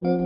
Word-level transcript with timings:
Assalamualaikum 0.00 0.16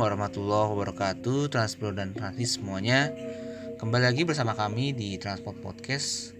warahmatullahi 0.00 0.72
wabarakatuh 0.72 1.52
Transpro 1.52 1.92
dan 1.92 2.16
Transis 2.16 2.56
semuanya. 2.56 3.12
Kembali 3.76 4.08
lagi 4.08 4.24
bersama 4.24 4.56
kami 4.56 4.96
di 4.96 5.20
Transport 5.20 5.60
Podcast. 5.60 6.32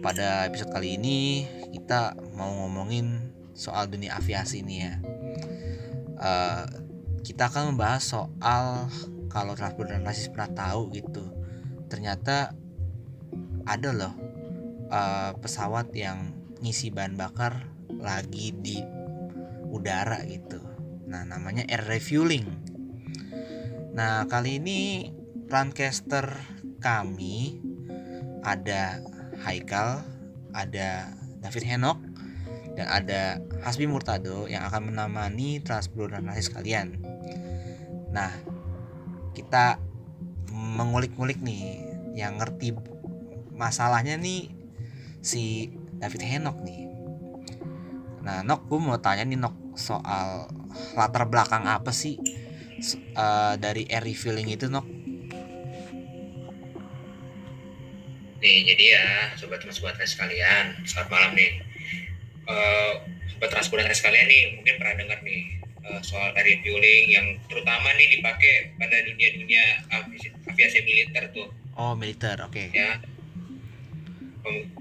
Pada 0.00 0.48
episode 0.48 0.72
kali 0.72 0.96
ini 0.96 1.44
kita 1.76 2.16
mau 2.32 2.64
ngomongin 2.64 3.20
soal 3.52 3.92
dunia 3.92 4.16
aviasi 4.16 4.64
ini 4.64 4.80
ya. 4.80 4.96
Uh, 6.16 6.64
Kita 7.20 7.52
akan 7.52 7.76
membahas 7.76 8.08
soal 8.08 8.88
kalau 9.28 9.54
Transport 9.54 9.92
dan 9.92 10.04
Transis 10.04 10.32
pernah 10.32 10.50
tahu 10.52 10.92
gitu 10.92 11.24
Ternyata 11.88 12.52
ada 13.68 13.90
loh 13.92 14.14
uh, 14.88 15.32
pesawat 15.38 15.92
yang 15.92 16.32
ngisi 16.60 16.90
bahan 16.90 17.14
bakar 17.16 17.68
lagi 18.00 18.52
di 18.56 18.80
udara 19.68 20.24
gitu 20.24 20.68
Nah, 21.08 21.24
namanya 21.24 21.64
air 21.64 21.88
refueling. 21.88 22.44
Nah, 23.96 24.28
kali 24.28 24.60
ini 24.60 25.08
Runcaster 25.48 26.36
kami 26.84 27.64
ada 28.44 29.00
Haikal, 29.40 30.04
ada 30.52 31.08
David 31.40 31.64
Henok, 31.64 31.98
dan 32.76 32.86
ada 32.92 33.20
Hasbi 33.64 33.88
Murtado 33.88 34.44
yang 34.46 34.68
akan 34.68 34.92
menemani 34.92 35.64
Transbro 35.64 36.12
dan 36.12 36.28
Rasis 36.28 36.52
kalian. 36.52 37.00
Nah, 38.12 38.28
kita 39.32 39.80
mengulik-ngulik 40.52 41.38
nih 41.42 41.84
yang 42.18 42.38
ngerti 42.40 42.74
masalahnya 43.54 44.18
nih 44.18 44.50
si 45.22 45.72
David 45.98 46.22
Henok 46.22 46.62
nih. 46.62 46.88
Nah, 48.22 48.44
Nok, 48.44 48.68
gue 48.68 48.78
mau 48.78 48.98
tanya 49.00 49.24
nih 49.26 49.38
Nok 49.38 49.78
soal 49.78 50.50
latar 50.98 51.26
belakang 51.30 51.64
apa 51.64 51.94
sih 51.94 52.18
uh, 53.14 53.54
dari 53.58 53.86
air 53.90 54.02
refilling 54.02 54.50
itu 54.50 54.66
Nok? 54.70 54.86
Nih 58.38 58.56
jadi 58.70 58.84
ya 58.94 59.06
sobat 59.34 59.58
transportasi 59.58 60.14
sekalian, 60.14 60.86
selamat 60.86 61.08
malam 61.10 61.30
nih. 61.34 61.52
Uh, 62.46 63.02
sobat 63.34 63.50
transportasi 63.50 63.98
sekalian 63.98 64.26
nih 64.30 64.42
mungkin 64.54 64.74
pernah 64.78 64.94
dengar 64.94 65.18
nih 65.26 65.58
uh, 65.86 66.00
soal 66.02 66.34
air 66.34 66.46
refueling 66.46 67.12
yang 67.12 67.26
terutama 67.46 67.92
nih 67.94 68.18
dipakai 68.18 68.74
pada 68.78 68.96
dunia-dunia 69.06 69.64
aviasi, 69.92 70.28
aviasi 70.48 70.78
militer 70.82 71.24
tuh. 71.30 71.48
Oh 71.78 71.94
militer, 71.94 72.34
oke. 72.42 72.54
Okay. 72.54 72.74
Ya. 72.74 72.98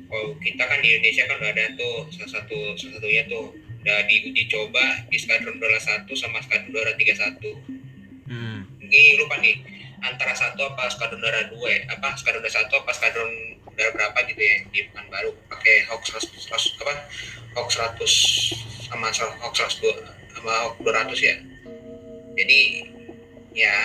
Kalau 0.07 0.39
kita 0.39 0.63
kan 0.63 0.79
di 0.79 0.95
Indonesia 0.95 1.27
kan 1.27 1.37
udah 1.43 1.51
ada 1.51 1.65
tuh 1.75 2.07
salah 2.15 2.31
satu 2.39 2.57
salah 2.79 2.93
satunya 2.97 3.27
tuh 3.27 3.51
udah 3.87 4.03
diuji 4.03 4.51
coba 4.51 4.83
di 5.07 5.15
skadron 5.15 5.55
udara 5.63 5.79
satu 5.79 6.11
sama 6.11 6.43
skadron 6.43 6.75
tiga 6.99 7.15
satu 7.15 7.55
hmm. 8.27 8.83
ini 8.83 9.15
lupa 9.15 9.39
nih 9.39 9.63
antara 10.03 10.35
satu 10.35 10.59
apa 10.67 10.91
skadron 10.91 11.23
udara 11.23 11.47
dua 11.47 11.71
ya 11.71 11.79
apa 11.95 12.15
skadron 12.19 12.43
udara 12.43 12.51
satu 12.51 12.83
apa 12.83 12.91
skadron 12.91 13.31
udara 13.63 13.89
berapa 13.95 14.19
gitu 14.27 14.41
ya 14.43 14.55
di 14.75 14.79
baru 14.91 15.31
pakai 15.47 15.87
Hawk 15.87 16.03
100 16.03 16.19
apa 16.83 16.93
Hawk 17.55 17.69
100 17.71 18.91
sama 18.91 19.07
Hawk 19.13 19.55
100 19.55 20.16
sama 20.47 20.63
Hawk 20.63 20.79
200 20.79 21.11
ya. 21.19 21.35
Jadi 22.39 22.59
ya 23.51 23.75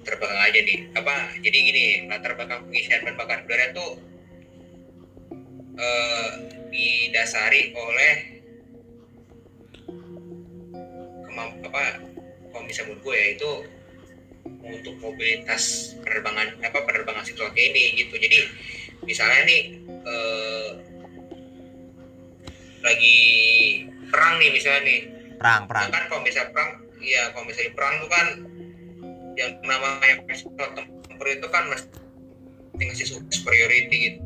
terbang 0.00 0.32
aja 0.40 0.60
nih 0.64 0.78
apa 0.96 1.36
jadi 1.44 1.58
gini 1.60 1.84
latar 2.08 2.32
belakang 2.40 2.64
pengisian 2.64 3.04
bahan 3.04 3.16
bakar 3.20 3.38
udara 3.44 3.68
itu 3.68 3.88
eh, 5.76 6.30
didasari 6.72 7.76
oleh 7.76 8.14
apa 11.68 12.00
kalau 12.48 12.64
bisa 12.64 12.80
menurut 12.88 13.04
gue 13.04 13.16
ya 13.20 13.26
itu 13.36 13.50
untuk 14.64 14.96
mobilitas 15.04 15.92
penerbangan 16.00 16.64
apa 16.64 16.80
penerbangan 16.80 17.28
kayak 17.28 17.76
ini 17.76 17.84
gitu. 18.00 18.16
Jadi 18.16 18.38
misalnya 19.04 19.40
nih 19.44 19.62
eh, 19.84 20.68
lagi 22.80 23.18
perang 24.08 24.40
nih 24.40 24.48
misalnya 24.48 24.82
nih 24.88 25.13
perang 25.44 25.68
perang 25.68 25.92
kan 25.92 26.08
kalau 26.08 26.24
misalnya 26.24 26.48
perang 26.56 26.70
iya 27.04 27.28
kalau 27.36 27.44
misalnya 27.44 27.72
perang 27.76 27.94
itu 28.00 28.08
kan 28.08 28.26
yang 29.36 29.50
namanya 29.60 30.14
pesawat 30.24 30.70
tempur 30.72 31.26
itu 31.28 31.48
kan 31.52 31.68
mesti 31.68 32.80
ngasih 32.80 33.06
superiority 33.28 33.96
gitu 34.08 34.20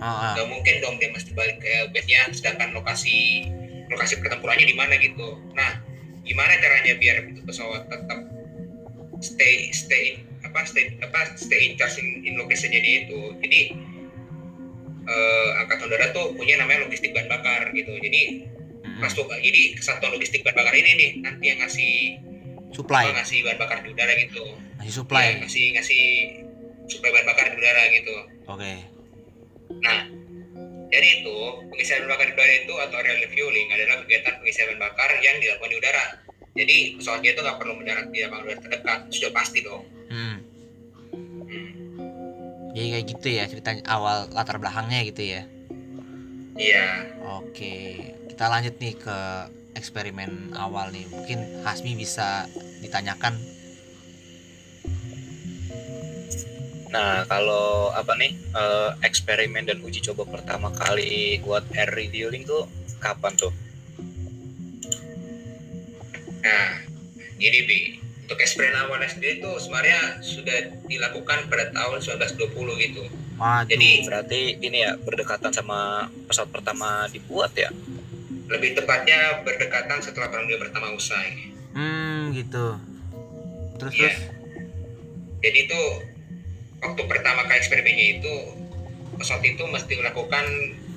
ah, 0.00 0.32
ah. 0.32 0.40
Gak 0.40 0.48
mungkin 0.48 0.80
dong 0.80 0.96
dia 0.96 1.12
mesti 1.12 1.36
balik 1.36 1.60
ke 1.60 1.92
base-nya 1.92 2.32
sedangkan 2.32 2.72
lokasi 2.72 3.44
lokasi 3.92 4.16
pertempurannya 4.16 4.64
di 4.64 4.72
mana 4.72 4.96
gitu 4.96 5.36
nah 5.52 5.76
gimana 6.24 6.56
caranya 6.56 6.96
biar 6.96 7.20
itu 7.28 7.44
pesawat 7.44 7.84
tetap 7.92 8.24
stay 9.20 9.68
stay 9.76 10.24
apa 10.40 10.64
stay 10.64 10.96
apa 11.04 11.36
stay 11.36 11.68
in 11.68 11.76
charge 11.76 12.00
in, 12.00 12.24
in 12.24 12.40
lokasinya 12.40 12.80
dia 12.80 13.04
itu 13.04 13.36
jadi 13.44 13.60
uh, 15.04 15.48
angkatan 15.60 15.92
udara 15.92 16.16
tuh 16.16 16.32
punya 16.32 16.56
namanya 16.56 16.88
logistik 16.88 17.12
bahan 17.12 17.28
bakar 17.28 17.68
gitu 17.76 17.92
jadi. 18.00 18.48
Masuk 19.00 19.26
jadi 19.28 19.62
kesatuan 19.76 20.12
logistik 20.14 20.44
bahan 20.44 20.56
bakar 20.56 20.74
ini 20.76 20.90
nih 20.96 21.10
nanti 21.24 21.44
yang 21.48 21.58
ngasih 21.60 21.94
supply 22.70 23.10
apa, 23.10 23.24
ngasih 23.24 23.38
bahan 23.42 23.58
bakar 23.58 23.78
di 23.82 23.88
udara 23.90 24.12
gitu 24.14 24.44
ngasih 24.78 24.94
supply 24.94 25.24
ya, 25.26 25.32
ngasih 25.42 25.64
ngasih 25.74 26.02
supply 26.86 27.10
bahan 27.10 27.26
bakar 27.26 27.44
di 27.50 27.56
udara 27.58 27.82
gitu 27.90 28.16
oke 28.46 28.58
okay. 28.60 28.76
nah 29.82 29.98
jadi 30.90 31.22
itu, 31.22 31.38
pengisian 31.70 32.02
bahan 32.02 32.10
bakar 32.10 32.26
di 32.26 32.34
udara 32.34 32.54
itu 32.66 32.74
atau 32.74 32.98
real 32.98 33.18
fueling 33.30 33.68
adalah 33.70 33.96
kegiatan 34.02 34.34
pengisian 34.42 34.66
bahan 34.74 34.80
bakar 34.82 35.10
yang 35.22 35.36
dilakukan 35.38 35.70
di 35.70 35.76
udara. 35.78 36.04
Jadi 36.50 36.76
pesawatnya 36.98 37.30
itu 37.30 37.40
nggak 37.46 37.58
perlu 37.62 37.74
mendarat 37.78 38.06
di 38.10 38.18
lapangan 38.26 38.42
udara 38.42 38.58
terdekat, 38.58 38.98
sudah 39.14 39.30
pasti 39.30 39.58
dong. 39.62 39.84
Hmm. 40.10 40.36
hmm. 41.46 41.70
Jadi 42.74 42.86
kayak 42.90 43.06
gitu 43.06 43.28
ya 43.30 43.44
ceritanya 43.46 43.82
awal 43.86 44.26
latar 44.34 44.58
belakangnya 44.58 45.00
gitu 45.06 45.22
ya. 45.22 45.42
Iya. 46.58 46.86
Oke, 47.38 48.02
kita 48.40 48.48
lanjut 48.48 48.72
nih 48.80 48.96
ke 48.96 49.16
eksperimen 49.76 50.56
awal 50.56 50.88
nih. 50.96 51.04
Mungkin 51.12 51.60
Hasmi 51.60 51.92
bisa 51.92 52.48
ditanyakan 52.80 53.36
Nah, 56.88 57.28
kalau 57.28 57.92
apa 57.92 58.16
nih 58.16 58.32
uh, 58.56 58.96
eksperimen 59.04 59.68
dan 59.68 59.84
uji 59.84 60.00
coba 60.00 60.24
pertama 60.24 60.72
kali 60.72 61.36
buat 61.44 61.68
air 61.76 61.92
refueling 61.92 62.48
tuh 62.48 62.64
kapan 62.96 63.36
tuh? 63.36 63.52
Nah, 66.40 66.80
gini 67.36 67.60
Bi, 67.68 68.00
untuk 68.24 68.40
eksperimen 68.40 68.88
awal 68.88 69.04
sendiri 69.04 69.44
itu 69.44 69.52
sebenarnya 69.60 70.16
sudah 70.24 70.80
dilakukan 70.88 71.44
pada 71.52 71.76
tahun 71.76 72.00
1920 72.24 72.56
gitu. 72.88 73.04
Waduh. 73.36 73.68
Jadi 73.68 73.90
berarti 74.08 74.40
ini 74.64 74.88
ya 74.88 74.96
berdekatan 74.96 75.52
sama 75.52 76.08
pesawat 76.24 76.48
pertama 76.48 77.04
dibuat 77.12 77.52
ya? 77.52 77.68
Lebih 78.50 78.76
tepatnya 78.82 79.46
berdekatan 79.46 80.02
setelah 80.02 80.28
Perang 80.28 80.50
Dunia 80.50 80.58
Pertama 80.58 80.90
usai. 80.90 81.54
Hmm, 81.72 82.34
gitu. 82.34 82.76
Terus 83.78 83.94
ya. 83.94 84.10
terus. 84.10 84.18
Jadi 85.40 85.58
itu 85.70 85.80
waktu 86.80 87.02
pertama 87.06 87.46
kali 87.46 87.58
eksperimennya 87.60 88.06
itu 88.20 88.34
pesawat 89.20 89.44
itu 89.44 89.64
mesti 89.68 89.92
melakukan 90.00 90.44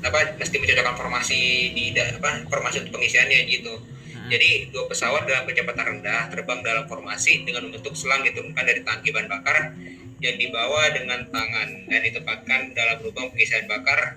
apa 0.04 0.36
mesti 0.36 0.56
mencocokkan 0.60 0.96
formasi 1.00 1.72
di 1.72 1.96
apa 1.96 2.44
formasi 2.48 2.84
untuk 2.84 3.00
pengisiannya 3.00 3.40
gitu 3.48 3.74
hmm. 3.80 4.28
jadi 4.32 4.72
dua 4.72 4.88
pesawat 4.92 5.28
dalam 5.28 5.48
kecepatan 5.48 5.84
rendah 5.84 6.28
terbang 6.28 6.60
dalam 6.64 6.88
formasi 6.88 7.44
dengan 7.48 7.72
membentuk 7.72 7.96
selang 7.96 8.24
diturunkan 8.24 8.64
dari 8.64 8.84
tangki 8.84 9.16
bahan 9.16 9.28
bakar 9.32 9.76
yang 10.24 10.36
dibawa 10.40 10.88
dengan 10.92 11.28
tangan 11.32 11.70
dan 11.88 12.00
ditempatkan 12.00 12.62
dalam 12.76 12.98
lubang 13.04 13.28
pengisian 13.32 13.68
bakar 13.68 14.16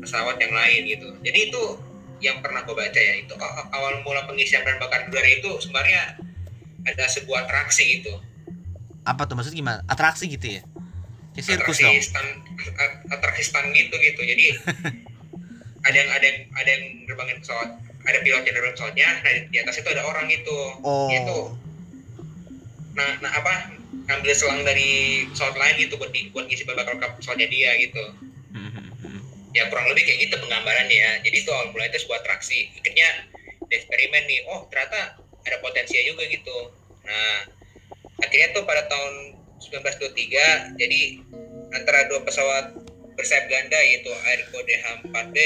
pesawat 0.00 0.36
yang 0.40 0.52
lain 0.52 0.80
gitu 0.88 1.08
jadi 1.20 1.52
itu 1.52 1.62
yang 2.20 2.44
pernah 2.44 2.64
gue 2.64 2.76
baca 2.76 3.00
ya 3.00 3.14
itu 3.20 3.32
awal 3.72 4.04
mula 4.04 4.28
pengisian 4.28 4.64
bahan 4.64 4.78
bakar 4.80 5.08
udara 5.08 5.28
itu 5.28 5.50
sebenarnya 5.60 6.20
ada 6.86 7.04
sebuah 7.08 7.48
atraksi 7.48 8.00
gitu. 8.00 8.16
Apa 9.04 9.24
tuh 9.28 9.36
maksud 9.36 9.52
gimana? 9.52 9.84
Atraksi 9.88 10.28
gitu 10.28 10.60
ya? 10.60 10.62
Ya, 11.36 11.42
sirkus 11.42 11.80
atraksi 11.80 11.84
dong. 11.84 12.04
stand 12.04 12.30
atraksi 13.12 13.42
stand 13.48 13.68
gitu 13.72 13.94
gitu. 13.96 14.20
Jadi 14.20 14.44
ada 15.86 15.96
yang 15.96 16.10
ada 16.12 16.24
yang 16.24 16.38
ada 16.56 16.68
yang 16.68 16.84
nerbangin 17.08 17.38
pesawat 17.40 17.68
ada 18.04 18.18
pilot 18.24 18.42
yang 18.44 18.54
nerbangin 18.56 18.76
pesawatnya 18.76 19.08
nah 19.24 19.32
di, 19.48 19.56
atas 19.60 19.74
itu 19.80 19.88
ada 19.88 20.02
orang 20.04 20.26
gitu 20.28 20.58
oh. 20.84 21.08
itu 21.08 21.38
nah 22.96 23.10
nah 23.24 23.32
apa 23.32 23.72
ngambil 24.08 24.32
selang 24.34 24.60
dari 24.66 25.24
pesawat 25.30 25.56
lain 25.56 25.74
gitu 25.88 25.94
buat 25.96 26.10
di, 26.12 26.28
buat 26.34 26.44
ngisi 26.48 26.68
bahan 26.68 26.84
bakar 26.84 27.16
pesawatnya 27.16 27.48
dia 27.48 27.70
gitu 27.80 28.02
ya 29.50 29.66
kurang 29.66 29.90
lebih 29.90 30.06
kayak 30.06 30.18
gitu 30.28 30.34
penggambarannya 30.38 30.96
ya. 30.96 31.12
Jadi 31.26 31.36
itu 31.42 31.50
awal 31.50 31.74
mulai 31.74 31.90
itu 31.90 32.06
sebuah 32.06 32.22
atraksi. 32.22 32.70
Akhirnya 32.78 33.08
eksperimen 33.70 34.22
nih. 34.26 34.40
Oh 34.50 34.66
ternyata 34.70 35.18
ada 35.46 35.56
potensinya 35.64 36.04
juga 36.06 36.22
gitu. 36.30 36.58
Nah 37.06 37.38
akhirnya 38.20 38.48
tuh 38.52 38.62
pada 38.68 38.84
tahun 38.86 39.40
1923 39.60 40.80
jadi 40.80 41.00
antara 41.76 42.08
dua 42.08 42.20
pesawat 42.24 42.76
bersayap 43.14 43.52
ganda 43.52 43.76
yaitu 43.84 44.08
Airco 44.08 44.58
DH-4D 44.64 45.38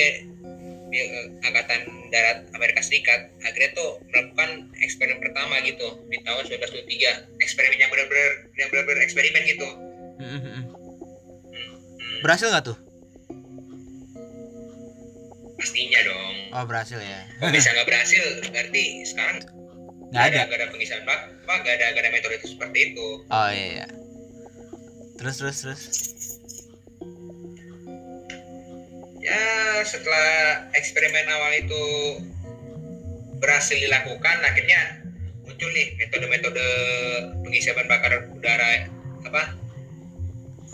eh, 0.95 1.27
Angkatan 1.43 1.81
Darat 2.15 2.47
Amerika 2.55 2.81
Serikat 2.83 3.31
akhirnya 3.43 3.75
tuh 3.75 3.99
melakukan 4.11 4.71
eksperimen 4.79 5.19
pertama 5.19 5.59
gitu 5.67 6.07
di 6.07 6.19
tahun 6.23 6.47
1923 6.47 7.43
eksperimen 7.43 7.79
yang 7.83 7.91
benar-benar 7.91 8.33
yang 8.55 8.69
benar-benar 8.71 9.03
eksperimen 9.03 9.43
gitu. 9.51 9.69
Hmm, 10.15 10.31
hmm, 10.39 10.41
hmm. 10.41 10.63
berhasil 12.23 12.47
nggak 12.47 12.71
tuh 12.71 12.79
pastinya 15.59 16.01
dong. 16.03 16.35
Oh 16.55 16.65
berhasil 16.67 16.99
ya. 16.99 17.21
Bisa 17.51 17.71
nggak 17.75 17.87
berhasil 17.87 18.23
berarti 18.51 18.85
sekarang 19.07 19.39
nggak 20.15 20.25
ada 20.31 20.39
nggak 20.47 20.59
ada 20.63 20.69
pengisian 20.71 21.03
bak 21.03 21.27
apa 21.27 21.55
nggak 21.67 21.75
ada 21.75 21.85
nggak 21.91 22.03
ada 22.07 22.13
metode 22.15 22.35
itu 22.39 22.47
seperti 22.55 22.79
itu. 22.93 23.07
Oh 23.29 23.51
iya, 23.51 23.67
iya. 23.83 23.87
terus 25.19 25.39
terus 25.39 25.57
terus. 25.63 25.83
Ya 29.25 29.41
setelah 29.87 30.69
eksperimen 30.77 31.27
awal 31.33 31.53
itu 31.57 31.85
berhasil 33.41 33.77
dilakukan 33.77 34.37
akhirnya 34.45 35.01
muncul 35.45 35.69
nih 35.73 35.97
metode-metode 36.01 36.67
pengisian 37.45 37.77
bahan 37.77 37.89
bakar 37.89 38.13
udara 38.33 38.89
apa? 39.25 39.43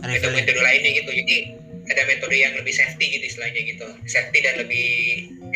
Metode-metode 0.02 0.60
lainnya 0.62 0.90
gitu. 1.00 1.10
Jadi 1.14 1.36
ada 1.90 2.02
metode 2.06 2.36
yang 2.38 2.54
lebih 2.54 2.70
safety 2.70 3.18
gitu 3.18 3.24
istilahnya 3.34 3.60
gitu. 3.66 3.86
Safety 4.06 4.38
dan 4.46 4.54
lebih 4.62 4.88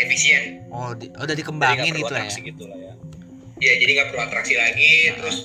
efisien. 0.03 0.67
Oh 0.75 0.91
di, 0.93 1.07
oh 1.15 1.23
udah 1.23 1.37
dikembangin 1.39 1.95
gitu 1.95 2.11
ya? 2.11 2.27
gitu 2.27 2.65
lah 2.67 2.79
ya. 2.79 2.93
Ya 3.63 3.73
jadi 3.79 3.91
nggak 3.95 4.09
perlu 4.11 4.23
atraksi 4.27 4.55
lagi. 4.59 4.93
Nah. 5.15 5.15
terus 5.23 5.37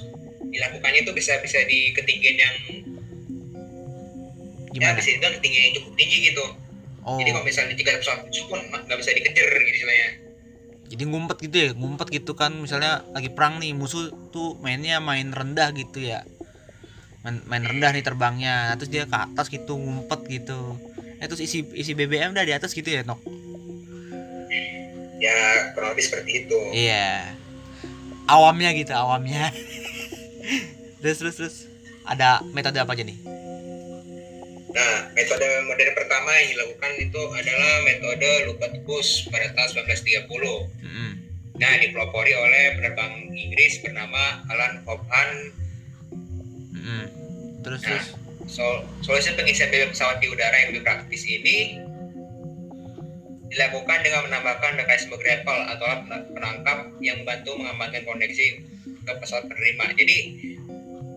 dilakukannya 0.49 1.05
itu 1.05 1.11
bisa 1.13 1.37
bisa 1.45 1.61
di 1.69 1.93
ketinggian 1.93 2.37
yang 2.41 2.55
ya, 4.73 4.73
Gimana? 4.73 4.89
ya 4.89 4.97
bisa 4.97 5.09
dibilang 5.13 5.33
ketinggian 5.37 5.63
yang 5.69 5.75
cukup 5.81 5.93
tinggi 5.93 6.17
gitu. 6.33 6.45
Oh. 6.99 7.15
jadi 7.15 7.31
kalau 7.31 7.47
misalnya 7.47 7.73
tiga 7.79 7.95
pesawat 7.95 8.27
pun 8.27 8.59
nggak 8.59 8.97
bisa 8.99 9.09
dikejar 9.13 9.49
gitu 9.61 9.77
istilahnya. 9.85 10.09
Jadi 10.89 11.03
ngumpet 11.05 11.37
gitu 11.45 11.55
ya? 11.55 11.69
Ngumpet 11.77 12.07
gitu 12.09 12.33
kan 12.33 12.49
misalnya 12.57 13.05
lagi 13.13 13.29
perang 13.29 13.61
nih 13.61 13.77
musuh 13.77 14.09
tuh 14.33 14.57
mainnya 14.57 14.97
main 14.97 15.29
rendah 15.29 15.69
gitu 15.77 16.01
ya 16.01 16.25
main, 17.23 17.35
main 17.47 17.63
rendah 17.63 17.91
nih 17.91 18.03
terbangnya. 18.03 18.71
Nah, 18.71 18.75
terus 18.79 18.91
dia 18.91 19.03
ke 19.05 19.17
atas 19.17 19.51
gitu 19.51 19.75
ngumpet 19.75 20.19
gitu. 20.29 20.75
Eh, 21.19 21.27
terus 21.27 21.43
isi 21.43 21.67
isi 21.75 21.91
BBM 21.95 22.31
udah 22.31 22.45
di 22.47 22.55
atas 22.55 22.71
gitu 22.71 22.87
ya 22.87 23.03
nok? 23.03 23.19
Ya 25.19 25.75
kurang 25.75 25.91
lebih 25.93 26.05
seperti 26.07 26.47
itu. 26.47 26.59
Iya. 26.71 27.35
Awamnya 28.29 28.71
gitu 28.77 28.93
awamnya. 28.95 29.51
Terus 31.03 31.17
terus 31.23 31.35
terus. 31.39 31.55
Ada 32.03 32.43
metode 32.51 32.75
apa 32.75 32.91
aja 32.91 33.07
nih? 33.07 33.15
Nah, 34.69 34.95
metode 35.15 35.47
modern 35.65 35.93
pertama 35.95 36.29
yang 36.35 36.47
dilakukan 36.53 36.91
itu 36.99 37.21
adalah 37.31 37.73
metode 37.87 38.29
Lupat 38.51 38.73
Push 38.83 39.31
pada 39.31 39.47
tahun 39.55 39.87
1930. 39.87 40.27
Mm-hmm. 40.27 41.11
Nah, 41.55 41.71
dipelopori 41.79 42.33
oleh 42.35 42.63
penerbang 42.75 43.13
Inggris 43.31 43.79
bernama 43.79 44.43
Alan 44.51 44.83
Hobhan. 44.83 45.29
Mm-hmm. 46.79 47.03
Terus, 47.59 47.81
nah, 47.83 48.03
sol- 48.47 48.83
solusi 49.03 49.35
pengisian 49.35 49.67
BBM 49.67 49.91
pesawat 49.91 50.23
di 50.23 50.27
udara 50.31 50.55
yang 50.55 50.71
lebih 50.71 50.83
praktis 50.87 51.27
ini 51.27 51.77
dilakukan 53.49 53.99
dengan 54.05 54.29
menambahkan 54.29 54.77
mekanisme 54.77 55.17
grapple 55.17 55.61
atau 55.73 55.85
alat 55.89 56.23
penangkap 56.31 56.77
yang 57.01 57.17
membantu 57.25 57.57
mengamankan 57.57 58.05
koneksi 58.05 58.45
ke 58.85 59.11
pesawat 59.17 59.49
penerima. 59.49 59.85
Jadi 59.97 60.17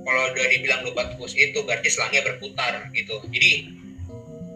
kalau 0.02 0.22
udah 0.32 0.46
dibilang 0.48 0.80
lupa 0.82 1.12
tikus 1.12 1.36
itu 1.36 1.60
berarti 1.62 1.88
selangnya 1.92 2.24
berputar 2.24 2.88
gitu. 2.96 3.20
Jadi 3.28 3.76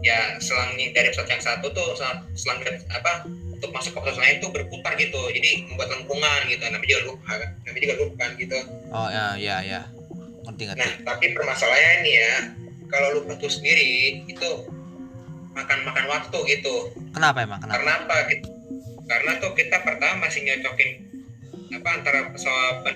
ya 0.01 0.41
selangnya 0.41 0.97
dari 0.97 1.13
pesawat 1.13 1.31
yang 1.37 1.45
satu 1.45 1.69
tuh 1.77 1.95
selang 2.33 2.65
apa 2.89 3.29
untuk 3.29 3.71
masuk 3.77 3.93
ke 3.93 4.01
pesawat 4.09 4.25
lain 4.25 4.37
tuh 4.41 4.51
berputar 4.57 4.97
gitu. 4.97 5.21
Jadi 5.37 5.69
membuat 5.69 5.93
lengkungan 5.93 6.41
gitu. 6.49 6.65
Namanya 6.65 6.89
juga 6.89 7.03
lupa 7.13 7.33
namanya 7.69 7.83
juga 7.85 7.97
lupa 8.01 8.25
gitu. 8.41 8.59
Oh 8.89 9.09
ya 9.13 9.37
ya 9.37 9.61
ya 9.61 9.81
ngerti 10.47 10.63
ngerti. 10.71 10.81
Nah 10.81 10.93
tapi 11.03 11.27
permasalahannya 11.35 11.93
nih 12.07 12.15
ya 12.15 12.35
kalau 12.87 13.09
lupa 13.21 13.35
tuh 13.37 13.51
sendiri 13.51 14.23
itu 14.31 14.51
makan 15.53 15.79
makan 15.83 16.07
waktu 16.07 16.39
gitu. 16.57 16.75
Kenapa 17.11 17.43
emang? 17.43 17.59
Kenapa? 17.61 17.77
Karena 17.77 17.93
apa? 18.05 18.17
Karena 19.07 19.33
tuh 19.39 19.53
kita 19.55 19.77
pertama 19.83 20.27
masih 20.27 20.43
nyocokin 20.47 20.91
apa 21.75 21.89
antara 21.99 22.21
pesawat 22.31 22.95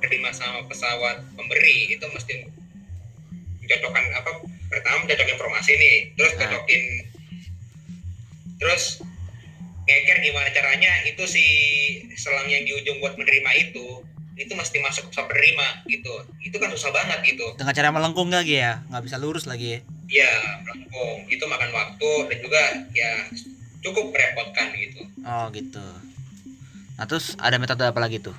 terima 0.00 0.32
sama 0.32 0.64
pesawat 0.66 1.22
pemberi 1.36 1.92
itu 1.92 2.04
mesti 2.10 2.48
mencocokkan 3.60 4.04
apa 4.16 4.30
pertama 4.72 5.06
mencocokkan 5.06 5.34
informasi 5.36 5.72
nih 5.76 5.96
terus 6.16 6.32
nah. 6.34 6.40
cocokin 6.48 6.82
terus 8.60 8.84
ngeker 9.86 10.18
gimana 10.22 10.48
caranya 10.54 10.92
itu 11.06 11.24
si 11.26 11.44
selang 12.14 12.46
yang 12.48 12.62
di 12.64 12.72
ujung 12.74 12.98
buat 13.02 13.14
menerima 13.18 13.50
itu 13.68 14.02
itu 14.40 14.52
mesti 14.56 14.80
masuk 14.80 15.12
ke 15.12 15.20
penerima 15.20 15.84
gitu. 15.84 16.14
Itu 16.40 16.56
kan 16.56 16.72
susah 16.72 16.88
banget 16.96 17.20
gitu. 17.28 17.44
Dengan 17.60 17.76
cara 17.76 17.92
melengkung 17.92 18.32
lagi 18.32 18.56
ya 18.56 18.80
nggak 18.88 19.04
bisa 19.04 19.20
lurus 19.20 19.44
lagi. 19.44 19.76
Ya 19.76 19.80
iya 20.08 20.32
melengkung. 20.64 21.28
Itu 21.28 21.44
makan 21.44 21.70
waktu 21.76 22.10
dan 22.32 22.38
juga 22.40 22.62
ya 22.96 23.28
cukup 23.84 24.08
merepotkan 24.16 24.72
gitu. 24.80 25.04
Oh 25.28 25.52
gitu. 25.52 25.84
Nah 26.96 27.04
terus 27.04 27.36
ada 27.36 27.60
metode 27.60 27.84
apa 27.84 28.00
lagi 28.00 28.24
tuh 28.24 28.34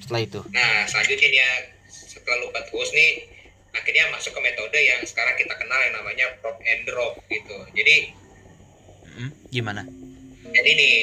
setelah 0.00 0.24
itu? 0.24 0.40
Nah 0.48 0.88
selanjutnya 0.88 1.28
ya 1.28 1.50
setelah 1.92 2.48
lupa 2.48 2.64
terus 2.64 2.88
nih 2.96 3.28
akhirnya 3.76 4.08
masuk 4.08 4.32
ke 4.32 4.40
metode 4.40 4.80
yang 4.80 5.04
sekarang 5.04 5.36
kita 5.36 5.52
kenal 5.60 5.76
yang 5.84 5.94
namanya 6.00 6.26
prop 6.40 6.56
and 6.64 6.88
drop 6.88 7.20
gitu. 7.28 7.56
Jadi 7.76 8.16
hmm, 9.12 9.30
gimana? 9.52 9.84
Jadi 10.48 10.70
nih 10.72 10.96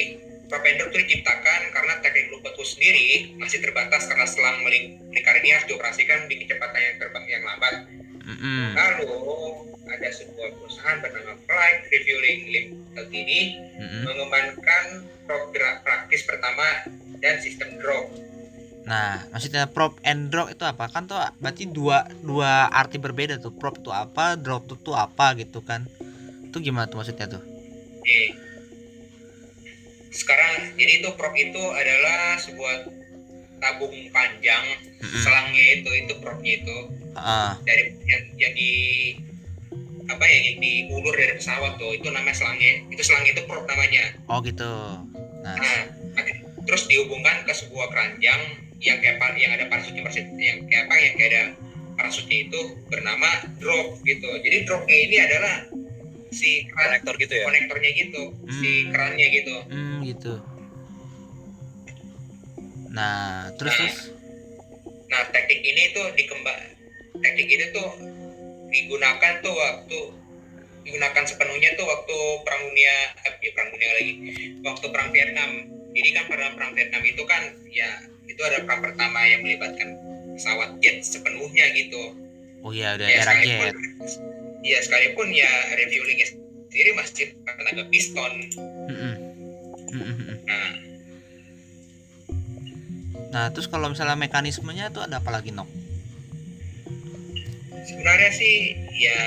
drop 0.46 0.62
itu 0.62 0.84
diciptakan 0.94 1.60
karena 1.74 1.94
teknik 2.02 2.26
terus 2.56 2.70
sendiri 2.78 3.36
masih 3.38 3.58
terbatas 3.62 4.06
karena 4.08 4.26
selang 4.26 4.62
melingkar 4.62 5.34
ini 5.42 5.54
harus 5.54 5.66
dioperasikan 5.68 6.30
di 6.30 6.42
kecepatan 6.42 6.80
yang 6.80 6.96
terbang 6.98 7.24
yang 7.28 7.44
lambat 7.44 7.74
mm-hmm. 8.24 8.64
lalu 8.74 9.12
ada 9.86 10.08
sebuah 10.10 10.48
perusahaan 10.58 10.98
bernama 10.98 11.34
Flight 11.46 11.78
Refueling 11.90 12.40
Ltd 12.96 13.30
mm-hmm. 13.76 14.02
mengembangkan 14.06 14.84
prop 15.26 15.50
gerak 15.54 15.82
praktis 15.86 16.22
pertama 16.26 16.66
dan 17.20 17.38
sistem 17.42 17.78
drop 17.82 18.06
Nah, 18.86 19.18
maksudnya 19.34 19.66
prop 19.66 19.98
and 20.06 20.30
drop 20.30 20.46
itu 20.46 20.62
apa? 20.62 20.86
Kan 20.86 21.10
tuh 21.10 21.18
berarti 21.42 21.66
dua 21.66 22.06
dua 22.22 22.70
arti 22.70 23.02
berbeda 23.02 23.42
tuh. 23.42 23.50
Prop 23.50 23.82
itu 23.82 23.90
apa, 23.90 24.38
drop 24.38 24.70
itu 24.70 24.78
tuh 24.78 24.94
apa 24.94 25.34
gitu 25.34 25.58
kan? 25.58 25.90
Itu 26.46 26.62
gimana 26.62 26.86
tuh 26.86 27.02
maksudnya 27.02 27.26
tuh? 27.26 27.42
Oke. 27.98 28.46
Sekarang 30.16 30.72
jadi 30.80 31.04
itu 31.04 31.08
prop 31.20 31.36
itu 31.36 31.60
adalah 31.60 32.40
sebuah 32.40 32.88
tabung 33.60 33.92
panjang 34.12 34.64
mm-hmm. 35.00 35.20
selangnya 35.20 35.64
itu 35.80 35.90
itu 35.92 36.12
propnya 36.24 36.52
itu. 36.64 36.78
Uh. 37.16 37.56
dari 37.64 37.96
yang 38.04 38.24
yang 38.36 38.52
di 38.52 38.72
apa 40.04 40.20
ya 40.20 40.38
yang 40.52 40.56
diulur 40.60 41.16
dari 41.16 41.32
pesawat 41.36 41.76
tuh 41.76 41.92
itu 41.92 42.08
namanya 42.08 42.36
selangnya. 42.36 42.84
Itu 42.88 43.02
selangnya 43.04 43.36
itu 43.36 43.42
prop 43.44 43.64
namanya. 43.68 44.04
Oh 44.32 44.40
gitu. 44.40 44.72
Nah, 45.44 45.56
nah 45.56 46.24
terus 46.66 46.88
dihubungkan 46.90 47.46
ke 47.46 47.52
sebuah 47.54 47.88
keranjang 47.92 48.66
yang 48.82 48.98
kayak 49.00 49.20
yang 49.40 49.52
ada 49.56 49.64
parasutnya 49.72 50.04
parasut 50.04 50.26
yang 50.36 50.64
kayak 50.68 50.88
apa 50.88 50.94
yang 51.00 51.14
kayak 51.16 51.30
ada 51.32 51.44
parasutnya 51.96 52.38
itu 52.48 52.60
bernama 52.92 53.30
drop 53.56 53.96
gitu. 54.04 54.28
Jadi 54.44 54.56
dropnya 54.68 54.96
ini 54.96 55.16
adalah 55.16 55.54
si 56.30 56.66
keran, 56.70 56.98
konektor 56.98 57.14
gitu 57.18 57.34
ya 57.34 57.44
konektornya 57.46 57.90
gitu 57.94 58.22
hmm. 58.30 58.52
si 58.58 58.70
kerannya 58.90 59.26
gitu 59.30 59.56
hmm, 59.70 59.96
gitu 60.06 60.34
nah 62.90 63.50
terus 63.60 63.74
nah, 63.74 63.80
terus 63.82 63.96
nah 65.06 65.22
teknik 65.30 65.60
ini 65.62 65.82
tuh 65.94 66.06
dikembang 66.18 66.60
teknik 67.22 67.48
ini 67.48 67.64
tuh 67.70 67.88
digunakan 68.66 69.32
tuh 69.40 69.54
waktu 69.54 70.00
digunakan 70.86 71.24
sepenuhnya 71.26 71.74
tuh 71.74 71.86
waktu 71.86 72.16
perang 72.46 72.62
dunia 72.70 72.94
eh, 73.26 73.34
ya 73.42 73.50
perang 73.54 73.68
dunia 73.74 73.90
lagi 73.98 74.12
waktu 74.62 74.86
perang 74.90 75.08
Vietnam 75.10 75.50
jadi 75.96 76.08
kan 76.12 76.24
pada 76.28 76.46
perang 76.54 76.72
Vietnam 76.76 77.02
itu 77.02 77.22
kan 77.24 77.42
ya 77.72 77.90
itu 78.26 78.40
ada 78.42 78.62
perang 78.68 78.80
pertama 78.84 79.24
yang 79.24 79.40
melibatkan 79.40 79.96
pesawat 80.36 80.76
jet 80.84 81.00
sepenuhnya 81.00 81.72
gitu. 81.72 82.12
Oh 82.60 82.74
iya 82.74 82.98
ada 82.98 83.08
ya, 83.08 83.24
era 83.24 83.32
jet. 83.40 83.74
Iya 84.66 84.78
sekalipun 84.82 85.30
ya 85.30 85.46
refuelingnya 85.78 86.26
sendiri 86.66 86.90
masih 86.98 87.38
tenaga 87.46 87.86
piston. 87.86 88.32
Nah, 90.46 90.70
nah 93.30 93.44
terus 93.54 93.70
kalau 93.70 93.86
misalnya 93.94 94.18
mekanismenya 94.18 94.90
tuh 94.90 95.06
ada 95.06 95.22
apa 95.22 95.30
lagi 95.30 95.54
nok? 95.54 95.70
Sebenarnya 97.86 98.30
sih 98.34 98.74
ya 98.98 99.20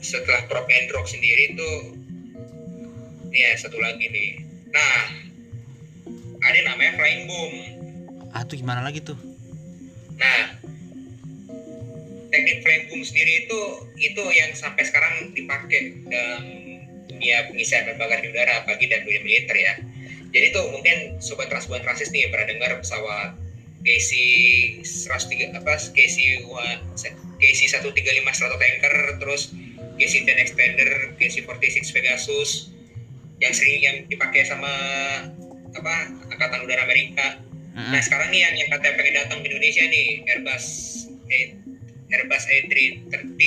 setelah 0.00 0.48
prop 0.48 0.64
and 0.72 0.88
drop 0.88 1.04
sendiri 1.04 1.52
tuh 1.52 1.76
ya 3.28 3.52
satu 3.60 3.76
lagi 3.76 4.08
nih. 4.08 4.30
Nah 4.72 5.22
ada 6.42 6.58
namanya 6.66 6.92
flying 6.98 7.24
boom 7.30 7.52
ah 8.34 8.42
tuh 8.42 8.58
gimana 8.58 8.82
lagi 8.82 8.98
tuh 9.04 9.16
nah 10.18 10.61
teknik 12.32 12.64
boom 12.88 13.04
sendiri 13.04 13.44
itu 13.46 13.60
itu 14.00 14.24
yang 14.32 14.50
sampai 14.56 14.82
sekarang 14.88 15.36
dipakai 15.36 16.00
dalam 16.08 16.44
dunia 17.12 17.44
pengisian 17.52 17.84
bahan 17.84 18.00
bakar 18.00 18.18
di 18.24 18.28
udara 18.32 18.64
apalagi 18.64 18.88
dan 18.88 19.04
dunia 19.04 19.20
militer 19.20 19.56
ya. 19.56 19.74
Jadi 20.32 20.46
tuh 20.56 20.64
mungkin 20.72 21.20
sobat 21.20 21.52
transbuan 21.52 21.84
transis 21.84 22.08
nih 22.08 22.32
pernah 22.32 22.48
dengar 22.48 22.80
pesawat 22.80 23.36
KC 23.84 24.10
103 24.80 25.60
apa 25.60 25.76
KC 25.76 26.16
KC 27.36 27.60
135 27.68 27.92
strato 28.32 28.56
tanker 28.56 28.94
terus 29.20 29.52
KC 30.00 30.24
10 30.24 30.42
extender 30.42 30.90
KC 31.20 31.44
46 31.44 31.92
Pegasus 31.92 32.72
yang 33.44 33.52
sering 33.52 33.78
yang 33.84 33.96
dipakai 34.08 34.46
sama 34.48 34.72
apa 35.76 35.94
angkatan 36.32 36.64
udara 36.64 36.88
Amerika. 36.88 37.44
Nah 37.76 38.00
sekarang 38.00 38.32
nih 38.32 38.40
yang 38.40 38.54
yang 38.56 38.68
katanya 38.72 38.94
pengen 38.96 39.14
datang 39.20 39.38
ke 39.44 39.46
Indonesia 39.52 39.84
nih 39.84 40.06
Airbus 40.32 40.64
Airbus 42.12 42.44
A330 42.44 43.40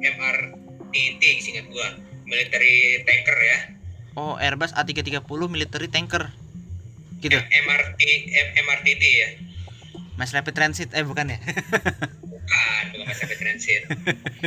MRTT 0.00 1.22
singkat 1.44 1.66
gua. 1.68 1.88
Military 2.24 3.04
tanker 3.04 3.36
ya. 3.36 3.58
Oh 4.16 4.40
Airbus 4.40 4.72
A330 4.72 5.28
military 5.46 5.88
tanker. 5.92 6.32
Gitu. 7.20 7.36
MRT 7.36 8.00
MRTT 8.64 9.04
ya. 9.04 9.28
Mass 10.16 10.36
Rapid 10.36 10.52
Transit 10.52 10.92
eh 10.92 11.04
bukan 11.04 11.32
ya? 11.32 11.38
Bukan 11.40 12.82
bukan 12.92 13.04
Mass 13.08 13.20
Rapid 13.24 13.38
Transit. 13.40 13.82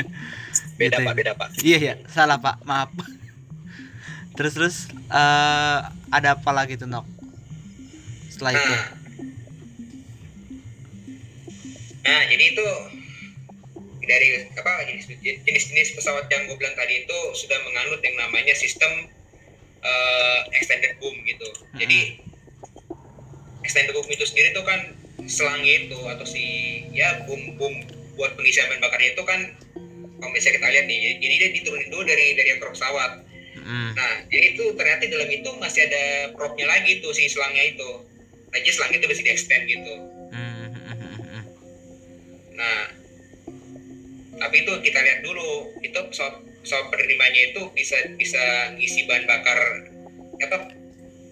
Beda 0.81 0.97
gitu 1.01 1.05
pak 1.05 1.13
ya? 1.13 1.17
beda 1.17 1.31
pak. 1.37 1.47
Iya 1.61 1.77
ya 1.77 1.93
salah 2.09 2.37
pak. 2.41 2.61
Maaf. 2.65 2.89
Terus 4.33 4.53
terus 4.57 4.75
uh, 5.13 5.89
ada 6.09 6.37
apa 6.37 6.51
lagi 6.53 6.77
tuh 6.77 6.89
nok? 6.89 7.05
Setelah 8.33 8.57
itu. 8.57 8.73
Nah, 8.73 8.85
nah 12.05 12.21
jadi 12.29 12.43
itu 12.53 12.65
dari 14.03 14.47
apa 14.59 14.73
jenis-jenis 15.47 15.95
pesawat 15.95 16.27
yang 16.27 16.47
gue 16.47 16.57
bilang 16.59 16.75
tadi 16.75 17.07
itu 17.07 17.17
sudah 17.35 17.57
menganut 17.63 17.99
yang 18.03 18.15
namanya 18.19 18.53
sistem 18.55 19.11
uh, 19.83 20.39
extended 20.55 20.95
boom 20.99 21.15
gitu. 21.23 21.47
Hmm. 21.47 21.79
Jadi 21.79 22.19
extended 23.63 23.95
boom 23.95 24.07
itu 24.11 24.25
sendiri 24.27 24.51
tuh 24.51 24.65
kan 24.67 24.79
selangnya 25.23 25.87
itu 25.87 25.99
atau 26.11 26.25
si 26.27 26.43
ya 26.91 27.23
boom 27.23 27.55
boom 27.55 27.73
buat 28.19 28.35
pengisian 28.35 28.69
bahan 28.69 28.83
bakarnya 28.83 29.15
itu 29.15 29.23
kan 29.25 29.39
kalau 30.23 30.31
misalnya 30.31 30.55
kita 30.55 30.67
lihat 30.71 30.85
nih, 30.87 30.99
jadi 31.19 31.35
dia 31.35 31.49
diturunin 31.51 31.91
dulu 31.91 32.03
dari 32.07 32.31
dari 32.39 32.55
ekor 32.55 32.71
pesawat. 32.71 33.27
Hmm. 33.59 33.91
Nah, 33.91 34.13
jadi 34.31 34.55
itu 34.55 34.71
ternyata 34.71 35.03
dalam 35.11 35.27
itu 35.27 35.49
masih 35.59 35.83
ada 35.83 36.31
propnya 36.31 36.63
lagi 36.63 37.03
tuh 37.03 37.11
si 37.11 37.27
selangnya 37.27 37.75
itu. 37.75 37.89
Nah, 38.47 38.57
jadi 38.63 38.71
selangnya 38.71 38.97
itu 39.03 39.07
bisa 39.11 39.19
di 39.19 39.31
extend 39.35 39.63
gitu. 39.67 39.93
Hmm. 40.31 40.67
Nah, 42.55 43.02
tapi 44.43 44.67
itu 44.67 44.73
kita 44.83 44.99
lihat 44.99 45.19
dulu. 45.23 45.71
Itu 45.79 45.99
pesawat 46.11 46.43
pesawat 46.59 46.91
penerimanya 46.91 47.55
itu 47.55 47.61
bisa 47.71 47.95
bisa 48.19 48.75
ngisi 48.75 49.07
bahan 49.07 49.23
bakar 49.23 49.59
apa 50.43 50.75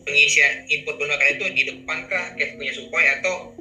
pengisian 0.07 0.63
input 0.71 0.95
bahan 0.95 1.11
bakar 1.19 1.27
itu 1.35 1.45
di 1.51 1.63
depan 1.67 2.07
kah 2.07 2.31
kayak 2.39 2.55
punya 2.55 2.71
supply 2.71 3.05
atau 3.19 3.51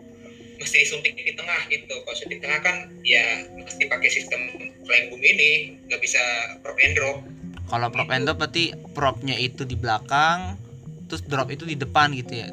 mesti 0.63 0.77
disuntik 0.87 1.19
di 1.19 1.35
tengah 1.35 1.67
gitu. 1.67 1.95
Kalau 2.07 2.15
suntik 2.15 2.39
di 2.39 2.43
tengah 2.47 2.61
kan 2.63 2.77
ya 3.03 3.43
mesti 3.59 3.91
pakai 3.91 4.11
sistem 4.13 4.41
flying 4.87 5.11
boom 5.11 5.23
ini. 5.25 5.75
Nggak 5.91 5.99
bisa 5.99 6.23
prop 6.63 6.79
and 6.79 6.95
drop. 6.95 7.19
Kalau 7.67 7.89
prop 7.91 8.07
gitu. 8.07 8.15
and 8.15 8.25
drop 8.31 8.39
berarti 8.39 8.65
propnya 8.95 9.35
itu 9.35 9.67
di 9.67 9.75
belakang 9.75 10.55
terus 11.11 11.27
drop 11.27 11.51
itu 11.51 11.67
di 11.67 11.75
depan 11.75 12.15
gitu 12.15 12.47
ya? 12.47 12.49